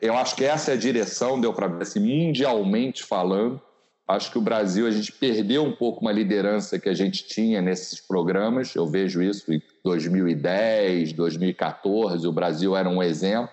eu 0.00 0.16
acho 0.16 0.34
que 0.34 0.44
essa 0.44 0.70
é 0.70 0.74
a 0.74 0.78
direção, 0.78 1.38
deu 1.38 1.52
para 1.52 1.66
ver 1.66 1.82
assim, 1.82 2.00
mundialmente 2.00 3.04
falando. 3.04 3.60
Acho 4.08 4.30
que 4.30 4.38
o 4.38 4.42
Brasil, 4.42 4.86
a 4.86 4.90
gente 4.90 5.12
perdeu 5.12 5.62
um 5.62 5.72
pouco 5.72 6.00
uma 6.00 6.12
liderança 6.12 6.78
que 6.78 6.88
a 6.88 6.94
gente 6.94 7.26
tinha 7.26 7.60
nesses 7.60 8.00
programas. 8.00 8.74
Eu 8.74 8.86
vejo 8.86 9.22
isso 9.22 9.50
2010, 9.84 11.12
2014. 11.12 12.26
O 12.26 12.32
Brasil 12.32 12.74
era 12.74 12.88
um 12.88 13.02
exemplo. 13.02 13.50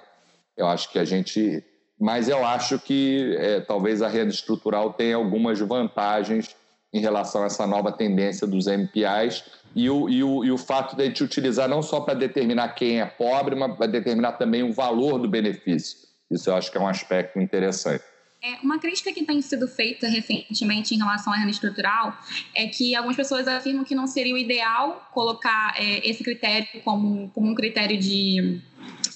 Eu 0.55 0.67
acho 0.67 0.89
que 0.89 0.97
a 0.97 1.05
gente. 1.05 1.63
Mas 1.99 2.29
eu 2.29 2.43
acho 2.45 2.79
que 2.79 3.35
é, 3.37 3.59
talvez 3.59 4.01
a 4.01 4.07
renda 4.07 4.31
estrutural 4.31 4.93
tenha 4.93 5.17
algumas 5.17 5.59
vantagens 5.59 6.55
em 6.93 6.99
relação 6.99 7.43
a 7.43 7.45
essa 7.45 7.67
nova 7.67 7.91
tendência 7.91 8.47
dos 8.47 8.65
MPIs 8.67 9.43
e 9.75 9.89
o, 9.89 10.09
e 10.09 10.23
o, 10.23 10.43
e 10.43 10.51
o 10.51 10.57
fato 10.57 10.95
de 10.95 11.03
a 11.03 11.05
gente 11.05 11.23
utilizar 11.23 11.69
não 11.69 11.81
só 11.81 12.01
para 12.01 12.13
determinar 12.13 12.69
quem 12.69 12.99
é 12.99 13.05
pobre, 13.05 13.55
mas 13.55 13.75
para 13.77 13.85
determinar 13.85 14.33
também 14.33 14.63
o 14.63 14.73
valor 14.73 15.19
do 15.19 15.29
benefício. 15.29 15.99
Isso 16.29 16.49
eu 16.49 16.55
acho 16.55 16.71
que 16.71 16.77
é 16.77 16.81
um 16.81 16.87
aspecto 16.87 17.39
interessante. 17.39 18.03
É, 18.43 18.57
uma 18.63 18.79
crítica 18.79 19.13
que 19.13 19.23
tem 19.23 19.39
sido 19.39 19.67
feita 19.67 20.07
recentemente 20.07 20.95
em 20.95 20.97
relação 20.97 21.31
à 21.31 21.35
renda 21.35 21.51
estrutural 21.51 22.17
é 22.55 22.65
que 22.65 22.95
algumas 22.95 23.15
pessoas 23.15 23.47
afirmam 23.47 23.83
que 23.83 23.93
não 23.93 24.07
seria 24.07 24.33
o 24.33 24.37
ideal 24.37 25.07
colocar 25.13 25.75
é, 25.77 26.09
esse 26.09 26.23
critério 26.23 26.67
como, 26.83 27.29
como 27.35 27.51
um 27.51 27.53
critério 27.53 27.99
de 27.99 28.59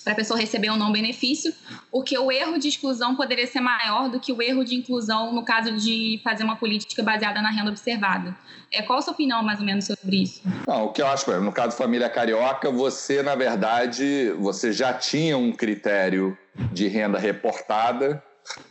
para 0.03 0.13
a 0.13 0.15
pessoa 0.15 0.39
receber 0.39 0.69
ou 0.69 0.77
não 0.77 0.91
benefício, 0.91 1.51
porque 1.91 2.15
o 2.15 2.31
erro 2.31 2.59
de 2.59 2.67
exclusão 2.67 3.15
poderia 3.15 3.47
ser 3.47 3.59
maior 3.59 4.07
do 4.07 4.19
que 4.19 4.31
o 4.31 4.39
erro 4.39 4.63
de 4.63 4.75
inclusão 4.75 5.33
no 5.33 5.43
caso 5.43 5.75
de 5.75 6.21
fazer 6.23 6.43
uma 6.43 6.55
política 6.55 7.01
baseada 7.01 7.41
na 7.41 7.49
renda 7.49 7.71
observada. 7.71 8.37
É, 8.71 8.83
qual 8.83 8.99
a 8.99 9.01
sua 9.01 9.13
opinião, 9.13 9.41
mais 9.41 9.59
ou 9.59 9.65
menos, 9.65 9.85
sobre 9.85 10.21
isso? 10.21 10.43
Não, 10.67 10.85
o 10.85 10.93
que 10.93 11.01
eu 11.01 11.07
acho, 11.07 11.31
no 11.41 11.51
caso 11.51 11.75
Família 11.75 12.07
Carioca, 12.07 12.69
você, 12.69 13.23
na 13.23 13.33
verdade, 13.33 14.29
você 14.37 14.71
já 14.71 14.93
tinha 14.93 15.35
um 15.35 15.51
critério 15.51 16.37
de 16.71 16.87
renda 16.87 17.17
reportada 17.17 18.23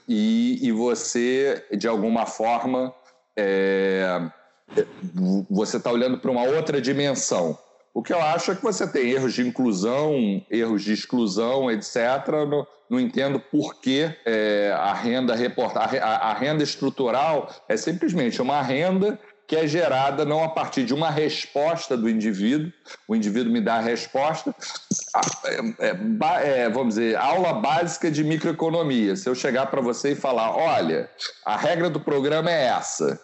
e, 0.08 0.66
e 0.66 0.72
você, 0.72 1.64
de 1.76 1.88
alguma 1.88 2.26
forma, 2.26 2.94
é, 3.36 4.20
você 5.50 5.76
está 5.76 5.90
olhando 5.90 6.18
para 6.18 6.30
uma 6.30 6.44
outra 6.44 6.80
dimensão. 6.80 7.58
O 7.92 8.02
que 8.02 8.12
eu 8.12 8.20
acho 8.20 8.50
é 8.50 8.56
que 8.56 8.62
você 8.62 8.86
tem 8.86 9.10
erros 9.10 9.34
de 9.34 9.46
inclusão, 9.46 10.44
erros 10.50 10.82
de 10.82 10.92
exclusão, 10.92 11.70
etc. 11.70 11.96
Não, 12.48 12.66
não 12.90 12.98
entendo 12.98 13.38
por 13.38 13.80
que 13.80 14.10
é, 14.26 14.74
a 14.76 14.92
renda 14.92 15.34
reportada, 15.34 16.02
a, 16.02 16.30
a 16.30 16.34
renda 16.34 16.64
estrutural 16.64 17.48
é 17.68 17.76
simplesmente 17.76 18.42
uma 18.42 18.60
renda 18.60 19.18
que 19.46 19.56
é 19.56 19.66
gerada 19.66 20.24
não 20.24 20.42
a 20.42 20.48
partir 20.48 20.84
de 20.84 20.94
uma 20.94 21.10
resposta 21.10 21.96
do 21.96 22.08
indivíduo, 22.08 22.72
o 23.06 23.14
indivíduo 23.14 23.52
me 23.52 23.60
dá 23.60 23.74
a 23.74 23.80
resposta. 23.80 24.54
É, 25.44 25.88
é, 25.88 26.60
é, 26.62 26.68
vamos 26.68 26.94
dizer, 26.94 27.16
aula 27.16 27.52
básica 27.52 28.10
de 28.10 28.24
microeconomia. 28.24 29.16
Se 29.16 29.28
eu 29.28 29.34
chegar 29.34 29.66
para 29.66 29.80
você 29.80 30.12
e 30.12 30.16
falar: 30.16 30.56
olha, 30.56 31.10
a 31.44 31.56
regra 31.56 31.90
do 31.90 32.00
programa 32.00 32.50
é 32.50 32.66
essa. 32.66 33.20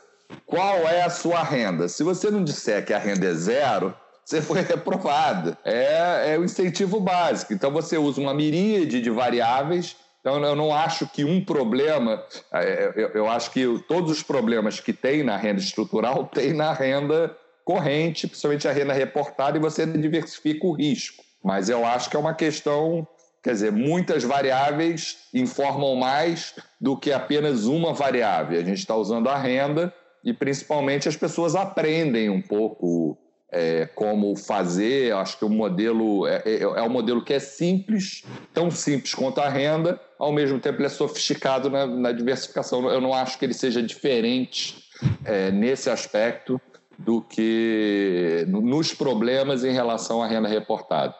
Qual 0.47 0.77
é 0.89 1.03
a 1.03 1.11
sua 1.11 1.43
renda? 1.43 1.89
Se 1.89 2.03
você 2.03 2.31
não 2.31 2.45
disser 2.45 2.85
que 2.85 2.93
a 2.93 2.99
renda 2.99 3.27
é 3.27 3.35
zero, 3.35 3.95
você 4.25 4.41
foi 4.43 4.61
reprovado. 4.61 5.57
É, 5.65 6.35
é 6.35 6.39
o 6.39 6.45
incentivo 6.45 7.00
básico. 7.00 7.53
Então 7.53 7.71
você 7.71 7.97
usa 7.97 8.21
uma 8.21 8.35
miríade 8.35 9.00
de 9.00 9.11
variáveis 9.11 9.97
então, 10.21 10.43
eu 10.45 10.55
não 10.55 10.73
acho 10.75 11.09
que 11.09 11.25
um 11.25 11.43
problema, 11.43 12.23
é, 12.53 13.11
eu 13.15 13.29
acho 13.29 13.50
que 13.50 13.67
todos 13.89 14.11
os 14.11 14.23
problemas 14.23 14.79
que 14.79 14.93
tem 14.93 15.23
na 15.23 15.37
renda 15.37 15.61
estrutural 15.61 16.27
tem 16.33 16.53
na 16.53 16.73
renda 16.73 17.35
corrente, 17.65 18.27
principalmente 18.27 18.69
a 18.69 18.73
renda 18.73 18.93
reportada, 18.93 19.57
e 19.57 19.61
você 19.61 19.87
diversifica 19.87 20.67
o 20.67 20.73
risco. 20.73 21.25
Mas 21.43 21.71
eu 21.71 21.87
acho 21.87 22.11
que 22.11 22.17
é 22.17 22.19
uma 22.19 22.35
questão, 22.35 23.07
quer 23.43 23.53
dizer, 23.53 23.73
muitas 23.73 24.23
variáveis 24.23 25.29
informam 25.33 25.97
mais 25.97 26.55
do 26.79 26.99
que 26.99 27.12
apenas 27.12 27.65
uma 27.65 27.95
variável. 27.95 28.61
A 28.61 28.65
gente 28.65 28.79
está 28.79 28.95
usando 28.95 29.29
a 29.29 29.39
renda 29.39 29.93
e, 30.23 30.35
principalmente, 30.35 31.09
as 31.09 31.17
pessoas 31.17 31.55
aprendem 31.55 32.29
um 32.29 32.43
pouco 32.43 33.17
é, 33.50 33.87
como 33.95 34.37
fazer. 34.37 35.15
Acho 35.15 35.39
que 35.39 35.45
o 35.45 35.49
modelo 35.49 36.27
é, 36.27 36.43
é, 36.45 36.62
é, 36.62 36.83
um 36.83 36.91
modelo 36.91 37.25
que 37.25 37.33
é 37.33 37.39
simples, 37.39 38.23
tão 38.53 38.71
simples 38.71 39.15
quanto 39.15 39.41
a 39.41 39.49
renda, 39.49 39.99
ao 40.21 40.31
mesmo 40.31 40.61
tempo 40.61 40.79
ele 40.79 40.87
é 40.87 40.91
sofisticado 40.91 41.71
na, 41.71 41.87
na 41.87 42.12
diversificação. 42.12 42.89
Eu 42.91 43.00
não 43.00 43.15
acho 43.15 43.39
que 43.39 43.45
ele 43.45 43.55
seja 43.55 43.83
diferente 43.83 44.85
é, 45.25 45.50
nesse 45.50 45.89
aspecto 45.89 46.61
do 46.99 47.23
que 47.23 48.45
nos 48.47 48.93
problemas 48.93 49.65
em 49.65 49.73
relação 49.73 50.23
à 50.23 50.27
renda 50.27 50.47
reportada. 50.47 51.15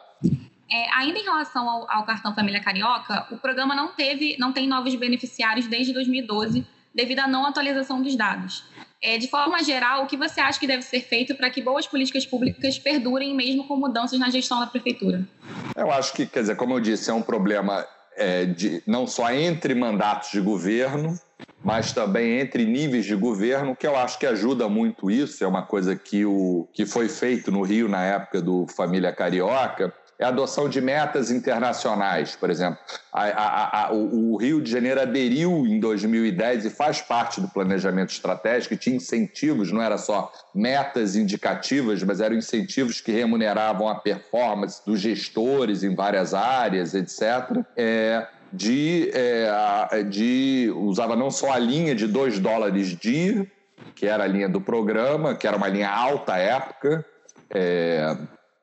É, 0.71 0.89
ainda 0.93 1.17
em 1.17 1.23
relação 1.23 1.67
ao, 1.67 1.91
ao, 1.91 2.05
cartão 2.05 2.33
Família 2.35 2.61
Carioca, 2.61 3.27
o 3.31 3.37
programa 3.37 3.75
não 3.75 3.87
teve, 3.89 4.37
não 4.39 4.53
tem 4.53 4.67
novos 4.67 4.93
beneficiários 4.93 5.65
desde 5.67 5.91
2012 5.91 6.65
devido 6.93 7.19
à 7.19 7.27
não 7.27 7.45
atualização 7.45 8.01
dos 8.01 8.15
dados. 8.15 8.63
É, 9.01 9.17
de 9.17 9.27
forma 9.27 9.63
geral, 9.63 10.03
o 10.03 10.07
que 10.07 10.15
você 10.15 10.39
acha 10.39 10.59
que 10.59 10.67
deve 10.67 10.83
ser 10.83 11.01
feito 11.01 11.33
para 11.33 11.49
que 11.49 11.59
boas 11.59 11.87
políticas 11.87 12.25
públicas 12.25 12.77
perdurem 12.77 13.35
mesmo 13.35 13.67
com 13.67 13.75
mudanças 13.75 14.19
na 14.19 14.29
gestão 14.29 14.59
da 14.59 14.67
prefeitura? 14.67 15.27
Eu 15.75 15.91
acho 15.91 16.13
que, 16.13 16.27
quer 16.27 16.41
dizer, 16.41 16.55
como 16.55 16.75
eu 16.75 16.79
disse, 16.79 17.09
é 17.09 17.13
um 17.13 17.21
problema 17.21 17.85
é, 18.15 18.45
de, 18.45 18.83
não 18.85 19.07
só 19.07 19.31
entre 19.31 19.73
mandatos 19.73 20.31
de 20.31 20.39
governo, 20.39 21.19
mas 21.63 21.93
também 21.93 22.39
entre 22.39 22.65
níveis 22.65 23.05
de 23.05 23.15
governo, 23.15 23.75
que 23.75 23.85
eu 23.85 23.95
acho 23.95 24.17
que 24.17 24.25
ajuda 24.25 24.67
muito 24.67 25.11
isso. 25.11 25.43
É 25.43 25.47
uma 25.47 25.63
coisa 25.63 25.95
que, 25.95 26.25
o, 26.25 26.67
que 26.73 26.85
foi 26.85 27.07
feito 27.07 27.51
no 27.51 27.61
Rio 27.61 27.87
na 27.87 28.03
época 28.03 28.41
do 28.41 28.65
Família 28.67 29.13
Carioca, 29.13 29.93
é 30.21 30.25
a 30.25 30.27
adoção 30.27 30.69
de 30.69 30.79
metas 30.79 31.31
internacionais, 31.31 32.35
por 32.35 32.51
exemplo. 32.51 32.77
A, 33.11 33.23
a, 33.23 33.87
a, 33.87 33.91
o, 33.91 34.37
Rio 34.37 34.61
de 34.61 34.69
Janeiro 34.69 35.01
aderiu 35.01 35.65
em 35.65 35.79
2010 35.79 36.65
e 36.65 36.69
faz 36.69 37.01
parte 37.01 37.41
do 37.41 37.47
planejamento 37.47 38.11
estratégico, 38.11 38.77
tinha 38.77 38.95
incentivos, 38.95 39.71
não 39.71 39.81
era 39.81 39.97
só 39.97 40.31
metas 40.53 41.15
indicativas, 41.15 42.03
mas 42.03 42.21
eram 42.21 42.35
incentivos 42.35 43.01
que 43.01 43.11
remuneravam 43.11 43.87
a 43.87 43.95
performance 43.95 44.85
dos 44.85 44.99
gestores 44.99 45.83
em 45.83 45.95
várias 45.95 46.35
áreas, 46.35 46.93
etc. 46.93 47.65
É, 47.75 48.27
de, 48.53 49.09
é, 49.15 50.03
de 50.03 50.71
usava 50.75 51.15
não 51.15 51.31
só 51.31 51.51
a 51.51 51.57
linha 51.57 51.95
de 51.95 52.05
2 52.05 52.37
dólares 52.37 52.95
dia, 52.95 53.47
que 53.95 54.05
era 54.05 54.25
a 54.25 54.27
linha 54.27 54.47
do 54.47 54.61
programa, 54.61 55.33
que 55.33 55.47
era 55.47 55.57
uma 55.57 55.67
linha 55.67 55.89
alta 55.89 56.37
época, 56.37 57.03
é, 57.49 58.15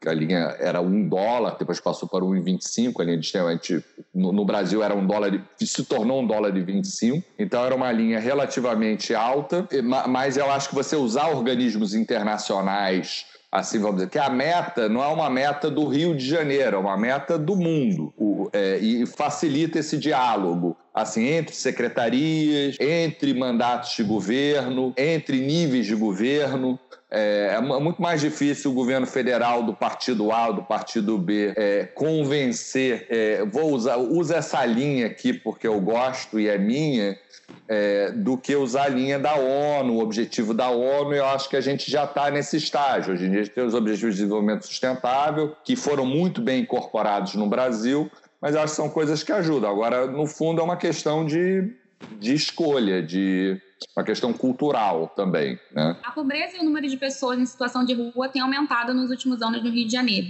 a 0.07 0.13
linha 0.13 0.57
era 0.61 0.81
um 0.81 1.09
dólar, 1.09 1.57
depois 1.59 1.81
passou 1.81 2.09
para 2.09 2.25
1,25, 2.25 3.01
a 3.01 3.05
linha 3.05 3.19
de 3.19 3.37
a 3.37 3.51
gente, 3.51 3.85
no, 4.15 4.33
no, 4.33 4.45
Brasil 4.45 4.83
era 4.83 4.95
um 4.95 5.07
dólar, 5.07 5.43
se 5.59 5.85
tornou 5.85 6.23
um 6.23 6.27
dólar 6.27 6.57
e 6.57 6.61
25, 6.61 7.27
então 7.39 7.65
era 7.65 7.75
uma 7.75 7.91
linha 7.91 8.21
relativamente 8.21 9.15
alta, 9.15 9.67
mas 10.09 10.37
eu 10.37 10.51
acho 10.51 10.69
que 10.69 10.75
você 10.75 10.95
usar 10.95 11.29
organismos 11.29 11.95
internacionais 11.95 13.27
assim 13.51 13.79
vamos 13.79 13.97
dizer, 13.97 14.11
que 14.11 14.19
a 14.19 14.29
meta 14.29 14.89
não 14.89 15.03
é 15.03 15.09
uma 15.09 15.31
meta 15.31 15.71
do 15.71 15.87
Rio 15.87 16.15
de 16.15 16.27
Janeiro, 16.27 16.77
é 16.77 16.79
uma 16.79 16.99
meta 16.99 17.39
do 17.39 17.57
mundo 17.57 18.13
o, 18.17 18.51
é, 18.53 18.77
e 18.79 19.07
facilita 19.07 19.79
esse 19.79 19.97
diálogo 19.97 20.77
assim 20.95 21.27
entre 21.27 21.55
secretarias, 21.55 22.77
entre 22.79 23.33
mandatos 23.33 23.95
de 23.97 24.03
governo, 24.03 24.93
entre 24.97 25.41
níveis 25.41 25.87
de 25.87 25.95
governo. 25.95 26.79
É, 27.11 27.55
é, 27.55 27.61
muito 27.61 28.03
mais 28.03 28.21
difícil 28.21 28.71
o 28.71 28.75
governo 28.75 29.07
federal 29.07 29.63
do 29.63 29.73
partido 29.73 30.31
A 30.31 30.49
ou 30.49 30.55
do 30.55 30.63
partido 30.63 31.17
B 31.17 31.55
é, 31.57 31.85
convencer. 31.85 33.07
É, 33.09 33.45
vou 33.47 33.73
usar 33.73 33.97
usa 33.97 34.37
essa 34.37 34.65
linha 34.67 35.07
aqui 35.07 35.33
porque 35.33 35.67
eu 35.67 35.81
gosto 35.81 36.39
e 36.39 36.49
é 36.49 36.59
minha, 36.59 37.19
é, 37.67 38.11
do 38.11 38.37
que 38.37 38.55
usar 38.55 38.85
a 38.85 38.89
linha 38.89 39.19
da 39.19 39.37
ONU, 39.37 39.95
o 39.95 40.03
objetivo 40.03 40.53
da 40.53 40.69
ONU. 40.69 41.15
Eu 41.15 41.25
acho 41.25 41.49
que 41.49 41.57
a 41.57 41.63
gente 41.63 41.91
já 41.91 42.05
está 42.05 42.31
nesse 42.31 42.59
estágio. 42.59 43.15
Hoje 43.15 43.25
em 43.25 43.31
dia 43.31 43.41
a 43.41 43.45
gente 43.45 43.55
tem 43.55 43.65
os 43.65 43.75
objetivos 43.75 44.15
de 44.15 44.21
desenvolvimento 44.21 44.67
sustentável 44.67 45.57
que 45.65 45.77
foram 45.77 46.05
muito 46.05 46.43
bem 46.43 46.61
incorporados 46.61 47.35
no 47.35 47.47
Brasil, 47.47 48.11
mas 48.39 48.55
eu 48.55 48.61
acho 48.61 48.73
que 48.73 48.77
são 48.77 48.91
coisas 48.91 49.23
que 49.23 49.33
ajudam. 49.33 49.71
Agora, 49.71 50.07
no 50.07 50.27
fundo, 50.27 50.61
é 50.61 50.65
uma 50.65 50.77
questão 50.77 51.25
de, 51.25 51.73
de 52.19 52.35
escolha, 52.35 53.03
de 53.03 53.59
uma 53.97 54.05
questão 54.05 54.33
cultural 54.33 55.09
também. 55.15 55.59
Né? 55.73 55.97
A 56.03 56.11
pobreza 56.11 56.57
e 56.57 56.61
o 56.61 56.65
número 56.65 56.89
de 56.89 56.97
pessoas 56.97 57.39
em 57.39 57.47
situação 57.47 57.85
de 57.85 57.95
rua 57.95 58.29
tem 58.29 58.41
aumentado 58.43 58.95
nos 58.95 59.11
últimos 59.11 59.43
anos 59.43 59.63
no 59.63 59.71
Rio 59.71 59.87
de 59.87 59.93
Janeiro. 59.93 60.29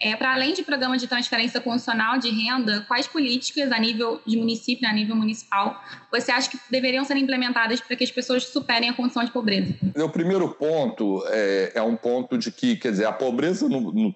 É, 0.00 0.16
Para 0.16 0.32
além 0.32 0.52
de 0.52 0.62
programas 0.62 1.00
de 1.00 1.06
transferência 1.06 1.60
condicional 1.60 2.18
de 2.18 2.30
renda, 2.30 2.84
quais 2.88 3.06
políticas 3.06 3.70
a 3.72 3.78
nível 3.78 4.20
de 4.26 4.36
município, 4.36 4.88
a 4.88 4.92
nível 4.92 5.16
municipal, 5.16 5.80
você 6.10 6.32
acha 6.32 6.50
que 6.50 6.58
deveriam 6.70 7.04
ser 7.04 7.16
implementadas 7.16 7.80
para 7.80 7.96
que 7.96 8.04
as 8.04 8.10
pessoas 8.10 8.44
superem 8.46 8.88
a 8.88 8.94
condição 8.94 9.24
de 9.24 9.30
pobreza? 9.30 9.74
O 9.96 10.08
primeiro 10.08 10.48
ponto 10.54 11.22
é, 11.28 11.72
é 11.74 11.82
um 11.82 11.96
ponto 11.96 12.36
de 12.36 12.50
que, 12.50 12.76
quer 12.76 12.92
dizer, 12.92 13.06
a 13.06 13.12
pobreza 13.12 13.68
no, 13.68 13.92
no, 13.92 14.14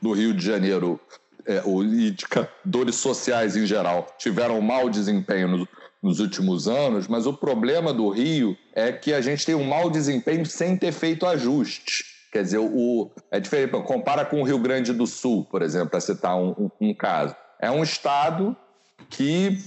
no 0.00 0.12
Rio 0.12 0.32
de 0.32 0.44
Janeiro 0.44 1.00
é, 1.46 1.62
indicadores 1.66 2.96
sociais 2.96 3.56
em 3.56 3.66
geral 3.66 4.06
tiveram 4.18 4.60
mau 4.60 4.88
desempenho 4.88 5.48
nos, 5.48 5.68
nos 6.04 6.20
últimos 6.20 6.68
anos, 6.68 7.08
mas 7.08 7.26
o 7.26 7.32
problema 7.32 7.90
do 7.90 8.10
Rio 8.10 8.54
é 8.74 8.92
que 8.92 9.14
a 9.14 9.22
gente 9.22 9.46
tem 9.46 9.54
um 9.54 9.64
mau 9.64 9.88
desempenho 9.88 10.44
sem 10.44 10.76
ter 10.76 10.92
feito 10.92 11.24
ajuste. 11.24 12.04
Quer 12.30 12.42
dizer, 12.42 12.58
o, 12.58 13.10
é 13.30 13.40
diferente. 13.40 13.70
Compara 13.84 14.22
com 14.22 14.42
o 14.42 14.44
Rio 14.44 14.58
Grande 14.58 14.92
do 14.92 15.06
Sul, 15.06 15.46
por 15.50 15.62
exemplo, 15.62 15.88
para 15.88 16.00
citar 16.00 16.36
um, 16.36 16.50
um, 16.50 16.70
um 16.88 16.94
caso. 16.94 17.34
É 17.58 17.70
um 17.70 17.82
estado 17.82 18.54
que 19.08 19.58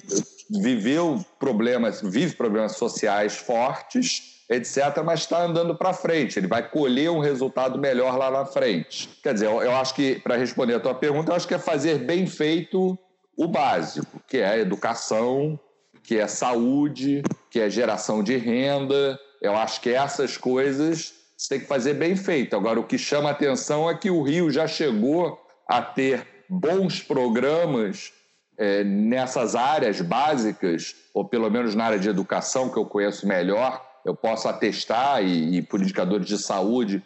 viveu 0.62 1.26
problemas, 1.40 2.02
vive 2.02 2.36
problemas 2.36 2.74
sociais 2.74 3.36
fortes, 3.38 4.44
etc., 4.48 5.02
mas 5.04 5.22
está 5.22 5.42
andando 5.42 5.76
para 5.76 5.92
frente. 5.92 6.38
Ele 6.38 6.48
vai 6.48 6.70
colher 6.70 7.10
um 7.10 7.20
resultado 7.20 7.80
melhor 7.80 8.16
lá 8.16 8.30
na 8.30 8.46
frente. 8.46 9.10
Quer 9.24 9.34
dizer, 9.34 9.48
eu, 9.48 9.64
eu 9.64 9.76
acho 9.76 9.96
que, 9.96 10.20
para 10.20 10.36
responder 10.36 10.76
a 10.76 10.80
tua 10.80 10.94
pergunta, 10.94 11.32
eu 11.32 11.36
acho 11.36 11.48
que 11.48 11.56
é 11.56 11.60
fazer 11.60 11.98
bem 11.98 12.28
feito 12.28 12.96
o 13.36 13.48
básico, 13.48 14.22
que 14.28 14.38
é 14.38 14.48
a 14.48 14.58
educação, 14.58 15.60
que 16.08 16.18
é 16.18 16.26
saúde, 16.26 17.22
que 17.52 17.60
é 17.60 17.70
geração 17.70 18.24
de 18.24 18.38
renda. 18.38 19.20
Eu 19.42 19.58
acho 19.58 19.82
que 19.82 19.90
essas 19.90 20.38
coisas 20.38 21.14
você 21.38 21.50
tem 21.50 21.60
que 21.60 21.68
fazer 21.68 21.94
bem 21.94 22.16
feito. 22.16 22.56
Agora, 22.56 22.80
o 22.80 22.84
que 22.84 22.98
chama 22.98 23.30
atenção 23.30 23.90
é 23.90 23.96
que 23.96 24.10
o 24.10 24.24
Rio 24.24 24.50
já 24.50 24.68
chegou 24.68 25.40
a 25.68 25.82
ter 25.82 26.26
bons 26.50 27.02
programas 27.04 28.14
é, 28.58 28.86
nessas 28.86 29.54
áreas 29.54 30.00
básicas, 30.00 30.96
ou 31.14 31.26
pelo 31.26 31.50
menos 31.52 31.76
na 31.76 31.86
área 31.86 32.00
de 32.00 32.10
educação, 32.10 32.70
que 32.72 32.78
eu 32.78 32.86
conheço 32.86 33.28
melhor, 33.28 33.86
eu 34.06 34.16
posso 34.16 34.48
atestar, 34.48 35.22
e, 35.22 35.58
e 35.58 35.62
por 35.62 35.82
indicadores 35.82 36.26
de 36.26 36.38
saúde, 36.38 37.04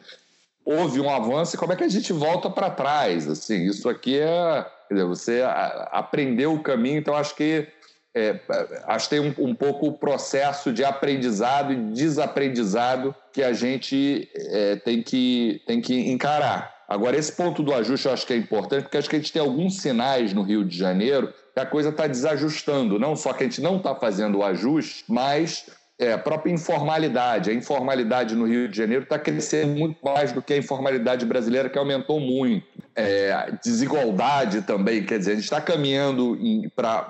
houve 0.63 1.01
um 1.01 1.09
avanço, 1.09 1.55
e 1.55 1.59
como 1.59 1.73
é 1.73 1.75
que 1.75 1.83
a 1.83 1.89
gente 1.89 2.13
volta 2.13 2.51
para 2.51 2.69
trás? 2.69 3.27
Assim, 3.27 3.65
isso 3.65 3.89
aqui 3.89 4.19
é. 4.19 4.65
Dizer, 4.89 5.05
você 5.05 5.41
aprendeu 5.91 6.53
o 6.53 6.61
caminho, 6.61 6.99
então 6.99 7.15
acho 7.15 7.35
que. 7.35 7.67
É, 8.13 8.39
acho 8.87 9.07
que 9.07 9.15
tem 9.15 9.19
um, 9.21 9.49
um, 9.49 9.55
pouco 9.55 9.87
o 9.87 9.93
processo 9.93 10.73
de 10.73 10.83
aprendizado 10.83 11.71
e 11.71 11.75
desaprendizado 11.77 13.15
que 13.31 13.41
a 13.41 13.53
gente 13.53 14.29
é, 14.35 14.75
tem, 14.75 15.01
que, 15.01 15.61
tem 15.65 15.79
que 15.79 16.11
encarar. 16.11 16.75
Agora, 16.89 17.15
esse 17.15 17.31
ponto 17.31 17.63
do 17.63 17.73
ajuste 17.73 18.07
eu 18.07 18.13
acho 18.13 18.27
que 18.27 18.33
é 18.33 18.35
importante, 18.35 18.83
porque 18.83 18.97
acho 18.97 19.09
que 19.09 19.15
a 19.15 19.19
gente 19.19 19.31
tem 19.31 19.41
alguns 19.41 19.77
sinais 19.77 20.33
no 20.33 20.41
Rio 20.41 20.65
de 20.65 20.77
Janeiro 20.77 21.33
que 21.53 21.59
a 21.59 21.65
coisa 21.65 21.87
está 21.87 22.05
desajustando. 22.05 22.99
Não 22.99 23.15
só 23.15 23.31
que 23.31 23.43
a 23.43 23.47
gente 23.47 23.61
não 23.61 23.77
está 23.77 23.95
fazendo 23.95 24.39
o 24.39 24.43
ajuste, 24.43 25.05
mas 25.07 25.67
é, 26.01 26.13
a 26.13 26.17
própria 26.17 26.51
informalidade. 26.51 27.51
A 27.51 27.53
informalidade 27.53 28.35
no 28.35 28.45
Rio 28.45 28.67
de 28.67 28.75
Janeiro 28.75 29.03
está 29.03 29.19
crescendo 29.19 29.77
muito 29.77 30.03
mais 30.03 30.31
do 30.31 30.41
que 30.41 30.51
a 30.51 30.57
informalidade 30.57 31.25
brasileira, 31.25 31.69
que 31.69 31.77
aumentou 31.77 32.19
muito. 32.19 32.65
É, 32.95 33.53
desigualdade 33.63 34.63
também, 34.63 35.05
quer 35.05 35.19
dizer, 35.19 35.31
a 35.31 35.35
gente 35.35 35.43
está 35.43 35.61
caminhando 35.61 36.37
para 36.75 37.07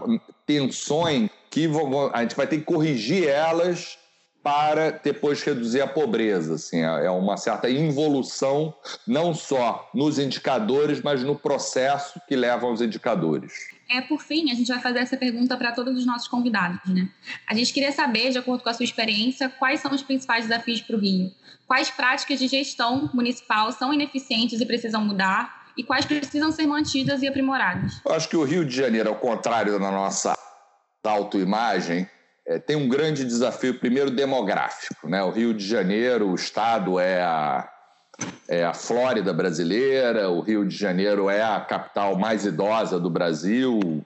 tensões 0.52 1.30
que 1.50 1.70
a 2.14 2.22
gente 2.22 2.36
vai 2.36 2.48
ter 2.48 2.58
que 2.58 2.64
corrigir 2.64 3.28
elas 3.28 3.98
para 4.44 4.92
depois 4.92 5.44
reduzir 5.44 5.82
a 5.82 5.88
pobreza. 5.88 6.56
Assim, 6.56 6.80
é, 6.80 7.06
é 7.06 7.12
uma 7.12 7.38
certa 7.38 7.70
involução, 7.70 8.74
não 9.08 9.34
só 9.34 9.90
nos 9.94 10.18
indicadores, 10.18 11.02
mas 11.02 11.24
no 11.24 11.36
processo 11.36 12.20
que 12.28 12.36
leva 12.36 12.66
aos 12.66 12.82
indicadores. 12.82 13.54
É, 13.90 14.02
por 14.02 14.22
fim, 14.22 14.52
a 14.52 14.56
gente 14.56 14.68
vai 14.68 14.80
fazer 14.80 15.00
essa 15.00 15.18
pergunta 15.18 15.56
para 15.58 15.72
todos 15.72 15.98
os 15.98 16.06
nossos 16.06 16.28
convidados. 16.28 16.80
Né? 16.88 17.08
A 17.48 17.54
gente 17.54 17.72
queria 17.72 17.92
saber, 17.92 18.32
de 18.32 18.38
acordo 18.38 18.64
com 18.64 18.70
a 18.70 18.74
sua 18.74 18.84
experiência, 18.84 19.50
quais 19.50 19.80
são 19.80 19.94
os 19.94 20.02
principais 20.02 20.48
desafios 20.48 20.82
para 20.82 20.96
o 20.96 21.00
Rio? 21.00 21.32
Quais 21.68 21.92
práticas 21.92 22.40
de 22.40 22.48
gestão 22.48 23.10
municipal 23.14 23.72
são 23.72 23.94
ineficientes 23.94 24.60
e 24.60 24.66
precisam 24.66 25.06
mudar? 25.06 25.61
E 25.78 25.84
quais 25.84 26.06
precisam 26.06 26.52
ser 26.52 26.68
mantidas 26.68 27.22
e 27.22 27.28
aprimoradas? 27.28 28.02
Eu 28.06 28.14
acho 28.14 28.28
que 28.28 28.38
o 28.38 28.44
Rio 28.44 28.66
de 28.66 28.76
Janeiro, 28.76 29.10
ao 29.10 29.16
contrário 29.16 29.80
da 29.80 29.92
nossa 29.92 30.38
autoimagem, 31.04 32.08
é, 32.46 32.60
tem 32.60 32.76
um 32.76 32.90
grande 32.90 33.24
desafio, 33.24 33.80
primeiro, 33.80 34.12
demográfico. 34.12 35.08
Né? 35.08 35.24
O 35.24 35.32
Rio 35.32 35.54
de 35.54 35.66
Janeiro, 35.66 36.30
o 36.30 36.36
estado 36.36 37.00
é 37.00 37.22
a, 37.22 37.70
é 38.48 38.64
a 38.64 38.74
Flórida 38.74 39.34
brasileira, 39.34 40.30
o 40.30 40.42
Rio 40.42 40.66
de 40.66 40.76
Janeiro 40.76 41.30
é 41.30 41.42
a 41.42 41.60
capital 41.62 42.18
mais 42.18 42.46
idosa 42.46 43.00
do 43.00 43.10
Brasil, 43.10 44.06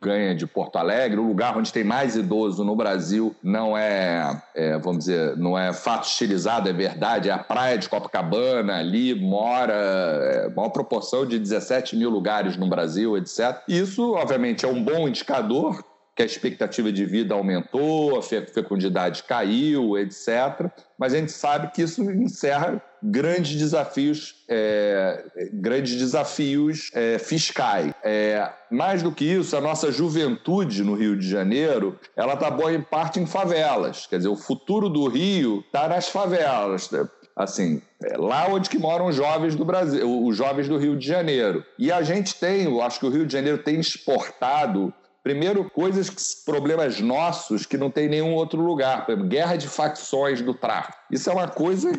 ganha 0.00 0.34
de 0.34 0.46
Porto 0.46 0.76
Alegre, 0.76 1.18
o 1.18 1.26
lugar 1.26 1.56
onde 1.56 1.72
tem 1.72 1.82
mais 1.82 2.14
idoso 2.14 2.64
no 2.64 2.76
Brasil 2.76 3.34
não 3.42 3.76
é, 3.76 4.40
é, 4.54 4.78
vamos 4.78 5.04
dizer, 5.04 5.36
não 5.36 5.58
é 5.58 5.72
fato 5.72 6.06
estilizado, 6.06 6.68
é 6.68 6.72
verdade, 6.72 7.28
é 7.28 7.32
a 7.32 7.38
praia 7.38 7.76
de 7.76 7.88
Copacabana, 7.88 8.78
ali 8.78 9.14
mora 9.14 9.72
é, 9.74 10.48
maior 10.50 10.70
proporção 10.70 11.26
de 11.26 11.38
17 11.38 11.96
mil 11.96 12.10
lugares 12.10 12.56
no 12.56 12.68
Brasil, 12.68 13.16
etc. 13.16 13.60
Isso, 13.66 14.12
obviamente, 14.14 14.64
é 14.64 14.68
um 14.68 14.82
bom 14.82 15.08
indicador 15.08 15.84
que 16.14 16.22
a 16.22 16.26
expectativa 16.26 16.92
de 16.92 17.04
vida 17.04 17.34
aumentou, 17.34 18.18
a 18.18 18.22
fecundidade 18.22 19.22
caiu, 19.22 19.98
etc. 19.98 20.70
Mas 20.98 21.14
a 21.14 21.16
gente 21.16 21.32
sabe 21.32 21.70
que 21.72 21.82
isso 21.82 22.02
encerra 22.02 22.82
grandes 23.02 23.56
desafios, 23.58 24.34
é, 24.48 25.24
grandes 25.52 25.96
desafios 25.96 26.90
é, 26.94 27.18
fiscais. 27.18 27.92
É, 28.02 28.48
mais 28.70 29.02
do 29.02 29.10
que 29.12 29.24
isso, 29.24 29.56
a 29.56 29.60
nossa 29.60 29.90
juventude 29.90 30.82
no 30.82 30.94
Rio 30.94 31.16
de 31.16 31.28
Janeiro, 31.28 31.98
ela 32.16 32.34
está 32.34 32.50
boa 32.50 32.72
em 32.72 32.80
parte 32.80 33.18
em 33.18 33.26
favelas. 33.26 34.06
Quer 34.06 34.18
dizer, 34.18 34.28
o 34.28 34.36
futuro 34.36 34.88
do 34.88 35.08
Rio 35.08 35.62
está 35.66 35.88
nas 35.88 36.08
favelas. 36.08 36.90
Né? 36.90 37.08
assim, 37.34 37.80
é 38.04 38.16
lá 38.18 38.46
onde 38.48 38.68
que 38.68 38.78
moram 38.78 39.06
os 39.06 39.16
jovens 39.16 39.56
do 39.56 39.64
Brasil, 39.64 40.24
os 40.24 40.36
jovens 40.36 40.68
do 40.68 40.76
Rio 40.76 40.96
de 40.96 41.06
Janeiro. 41.06 41.64
E 41.78 41.90
a 41.90 42.02
gente 42.02 42.34
tem, 42.34 42.64
eu 42.64 42.82
acho 42.82 43.00
que 43.00 43.06
o 43.06 43.10
Rio 43.10 43.26
de 43.26 43.32
Janeiro 43.32 43.58
tem 43.58 43.80
exportado 43.80 44.92
Primeiro, 45.22 45.70
coisas, 45.70 46.10
problemas 46.44 47.00
nossos 47.00 47.64
que 47.64 47.78
não 47.78 47.90
tem 47.90 48.08
nenhum 48.08 48.34
outro 48.34 48.60
lugar. 48.60 49.06
Por 49.06 49.12
exemplo, 49.12 49.28
guerra 49.28 49.56
de 49.56 49.68
facções 49.68 50.42
do 50.42 50.52
tráfico. 50.52 50.98
Isso 51.10 51.30
é 51.30 51.32
uma 51.32 51.46
coisa 51.46 51.92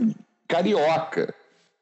carioca. 0.54 1.34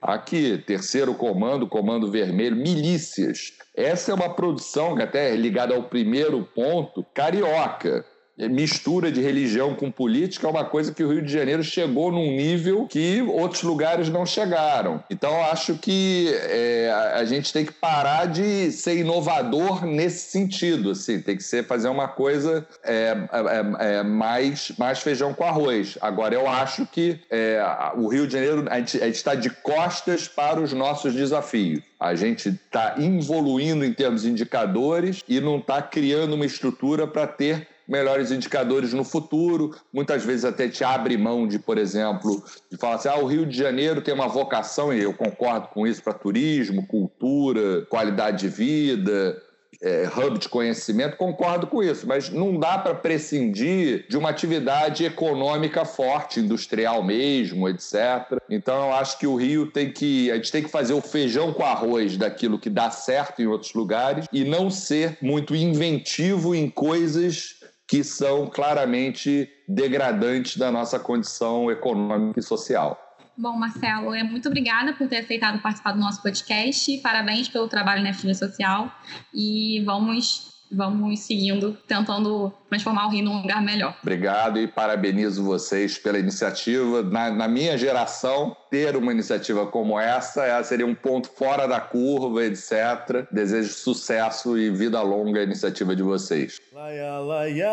Aqui, 0.01 0.57
terceiro 0.65 1.13
comando, 1.13 1.67
comando 1.67 2.09
vermelho, 2.09 2.55
milícias. 2.55 3.51
Essa 3.75 4.11
é 4.11 4.15
uma 4.15 4.33
produção 4.33 4.95
que 4.95 5.03
até 5.03 5.33
é 5.33 5.35
ligada 5.35 5.75
ao 5.75 5.83
primeiro 5.83 6.43
ponto, 6.55 7.05
carioca 7.13 8.05
mistura 8.49 9.11
de 9.11 9.21
religião 9.21 9.75
com 9.75 9.91
política 9.91 10.47
é 10.47 10.49
uma 10.49 10.65
coisa 10.65 10.93
que 10.93 11.03
o 11.03 11.11
Rio 11.11 11.21
de 11.21 11.31
Janeiro 11.31 11.63
chegou 11.63 12.11
num 12.11 12.35
nível 12.35 12.87
que 12.87 13.21
outros 13.21 13.63
lugares 13.63 14.09
não 14.09 14.25
chegaram. 14.25 15.03
Então, 15.09 15.41
acho 15.43 15.75
que 15.75 16.33
é, 16.49 16.91
a 17.13 17.23
gente 17.25 17.51
tem 17.53 17.65
que 17.65 17.73
parar 17.73 18.25
de 18.25 18.71
ser 18.71 18.97
inovador 18.97 19.85
nesse 19.85 20.31
sentido. 20.31 20.91
Assim, 20.91 21.21
tem 21.21 21.37
que 21.37 21.43
ser 21.43 21.65
fazer 21.65 21.89
uma 21.89 22.07
coisa 22.07 22.65
é, 22.83 23.15
é, 23.31 23.97
é 23.97 24.03
mais, 24.03 24.71
mais 24.77 24.99
feijão 24.99 25.33
com 25.33 25.43
arroz. 25.43 25.97
Agora, 26.01 26.33
eu 26.33 26.47
acho 26.47 26.85
que 26.85 27.19
é, 27.29 27.61
o 27.95 28.07
Rio 28.07 28.27
de 28.27 28.33
Janeiro, 28.33 28.65
a 28.69 28.77
gente 28.77 28.97
está 28.97 29.35
de 29.35 29.49
costas 29.49 30.27
para 30.27 30.59
os 30.59 30.73
nossos 30.73 31.13
desafios. 31.13 31.81
A 31.99 32.15
gente 32.15 32.49
está 32.49 32.95
evoluindo 32.97 33.85
em 33.85 33.93
termos 33.93 34.23
de 34.23 34.29
indicadores 34.29 35.21
e 35.27 35.39
não 35.39 35.59
está 35.59 35.81
criando 35.81 36.33
uma 36.33 36.45
estrutura 36.45 37.05
para 37.05 37.27
ter 37.27 37.67
melhores 37.91 38.31
indicadores 38.31 38.93
no 38.93 39.03
futuro. 39.03 39.75
Muitas 39.91 40.23
vezes 40.23 40.45
até 40.45 40.69
te 40.69 40.83
abre 40.83 41.17
mão 41.17 41.45
de, 41.45 41.59
por 41.59 41.77
exemplo, 41.77 42.41
de 42.71 42.77
falar 42.77 42.95
assim: 42.95 43.09
ah, 43.09 43.17
o 43.17 43.25
Rio 43.25 43.45
de 43.45 43.55
Janeiro 43.55 44.01
tem 44.01 44.13
uma 44.13 44.29
vocação, 44.29 44.93
e 44.93 45.01
eu 45.03 45.13
concordo 45.13 45.67
com 45.67 45.85
isso, 45.85 46.01
para 46.01 46.13
turismo, 46.13 46.87
cultura, 46.87 47.85
qualidade 47.87 48.39
de 48.39 48.47
vida. 48.47 49.39
É, 49.83 50.07
hub 50.15 50.37
de 50.37 50.47
conhecimento, 50.47 51.17
concordo 51.17 51.65
com 51.65 51.81
isso, 51.81 52.05
mas 52.05 52.29
não 52.29 52.59
dá 52.59 52.77
para 52.77 52.93
prescindir 52.93 54.05
de 54.07 54.15
uma 54.15 54.29
atividade 54.29 55.03
econômica 55.03 55.83
forte, 55.85 56.39
industrial 56.39 57.01
mesmo, 57.01 57.67
etc. 57.67 58.37
Então 58.47 58.89
eu 58.89 58.93
acho 58.93 59.17
que 59.17 59.25
o 59.25 59.35
Rio 59.35 59.65
tem 59.65 59.91
que. 59.91 60.29
A 60.29 60.35
gente 60.35 60.51
tem 60.51 60.61
que 60.61 60.69
fazer 60.69 60.93
o 60.93 61.01
feijão 61.01 61.51
com 61.51 61.63
arroz 61.63 62.15
daquilo 62.15 62.59
que 62.59 62.69
dá 62.69 62.91
certo 62.91 63.41
em 63.41 63.47
outros 63.47 63.73
lugares 63.73 64.27
e 64.31 64.43
não 64.43 64.69
ser 64.69 65.17
muito 65.19 65.55
inventivo 65.55 66.53
em 66.53 66.69
coisas 66.69 67.60
que 67.91 68.05
são 68.05 68.47
claramente 68.47 69.49
degradantes 69.67 70.55
da 70.55 70.71
nossa 70.71 70.97
condição 70.97 71.69
econômica 71.69 72.39
e 72.39 72.41
social. 72.41 72.97
Bom, 73.37 73.57
Marcelo, 73.57 74.15
é 74.15 74.23
muito 74.23 74.47
obrigada 74.47 74.93
por 74.93 75.09
ter 75.09 75.17
aceitado 75.17 75.61
participar 75.61 75.91
do 75.91 75.99
nosso 75.99 76.23
podcast. 76.23 76.97
Parabéns 76.99 77.49
pelo 77.49 77.67
trabalho 77.67 78.01
na 78.01 78.13
FG 78.13 78.33
Social 78.33 78.89
e 79.33 79.83
vamos 79.83 80.50
vamos 80.71 81.19
seguindo, 81.19 81.77
tentando 81.87 82.51
transformar 82.69 83.07
o 83.07 83.09
Rio 83.09 83.25
num 83.25 83.41
lugar 83.41 83.61
melhor. 83.61 83.97
Obrigado 84.01 84.59
e 84.59 84.67
parabenizo 84.67 85.43
vocês 85.43 85.97
pela 85.97 86.17
iniciativa. 86.17 87.03
Na, 87.03 87.29
na 87.29 87.47
minha 87.47 87.77
geração, 87.77 88.55
ter 88.69 88.95
uma 88.95 89.11
iniciativa 89.11 89.67
como 89.67 89.99
essa, 89.99 90.63
seria 90.63 90.85
um 90.85 90.95
ponto 90.95 91.29
fora 91.29 91.67
da 91.67 91.79
curva, 91.79 92.45
etc. 92.45 93.27
Desejo 93.31 93.73
sucesso 93.73 94.57
e 94.57 94.69
vida 94.69 95.01
longa 95.01 95.41
à 95.41 95.43
iniciativa 95.43 95.95
de 95.95 96.03
vocês. 96.03 96.59
Laia, 96.71 97.19
laia, 97.19 97.67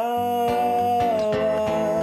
Eu 1.93 1.98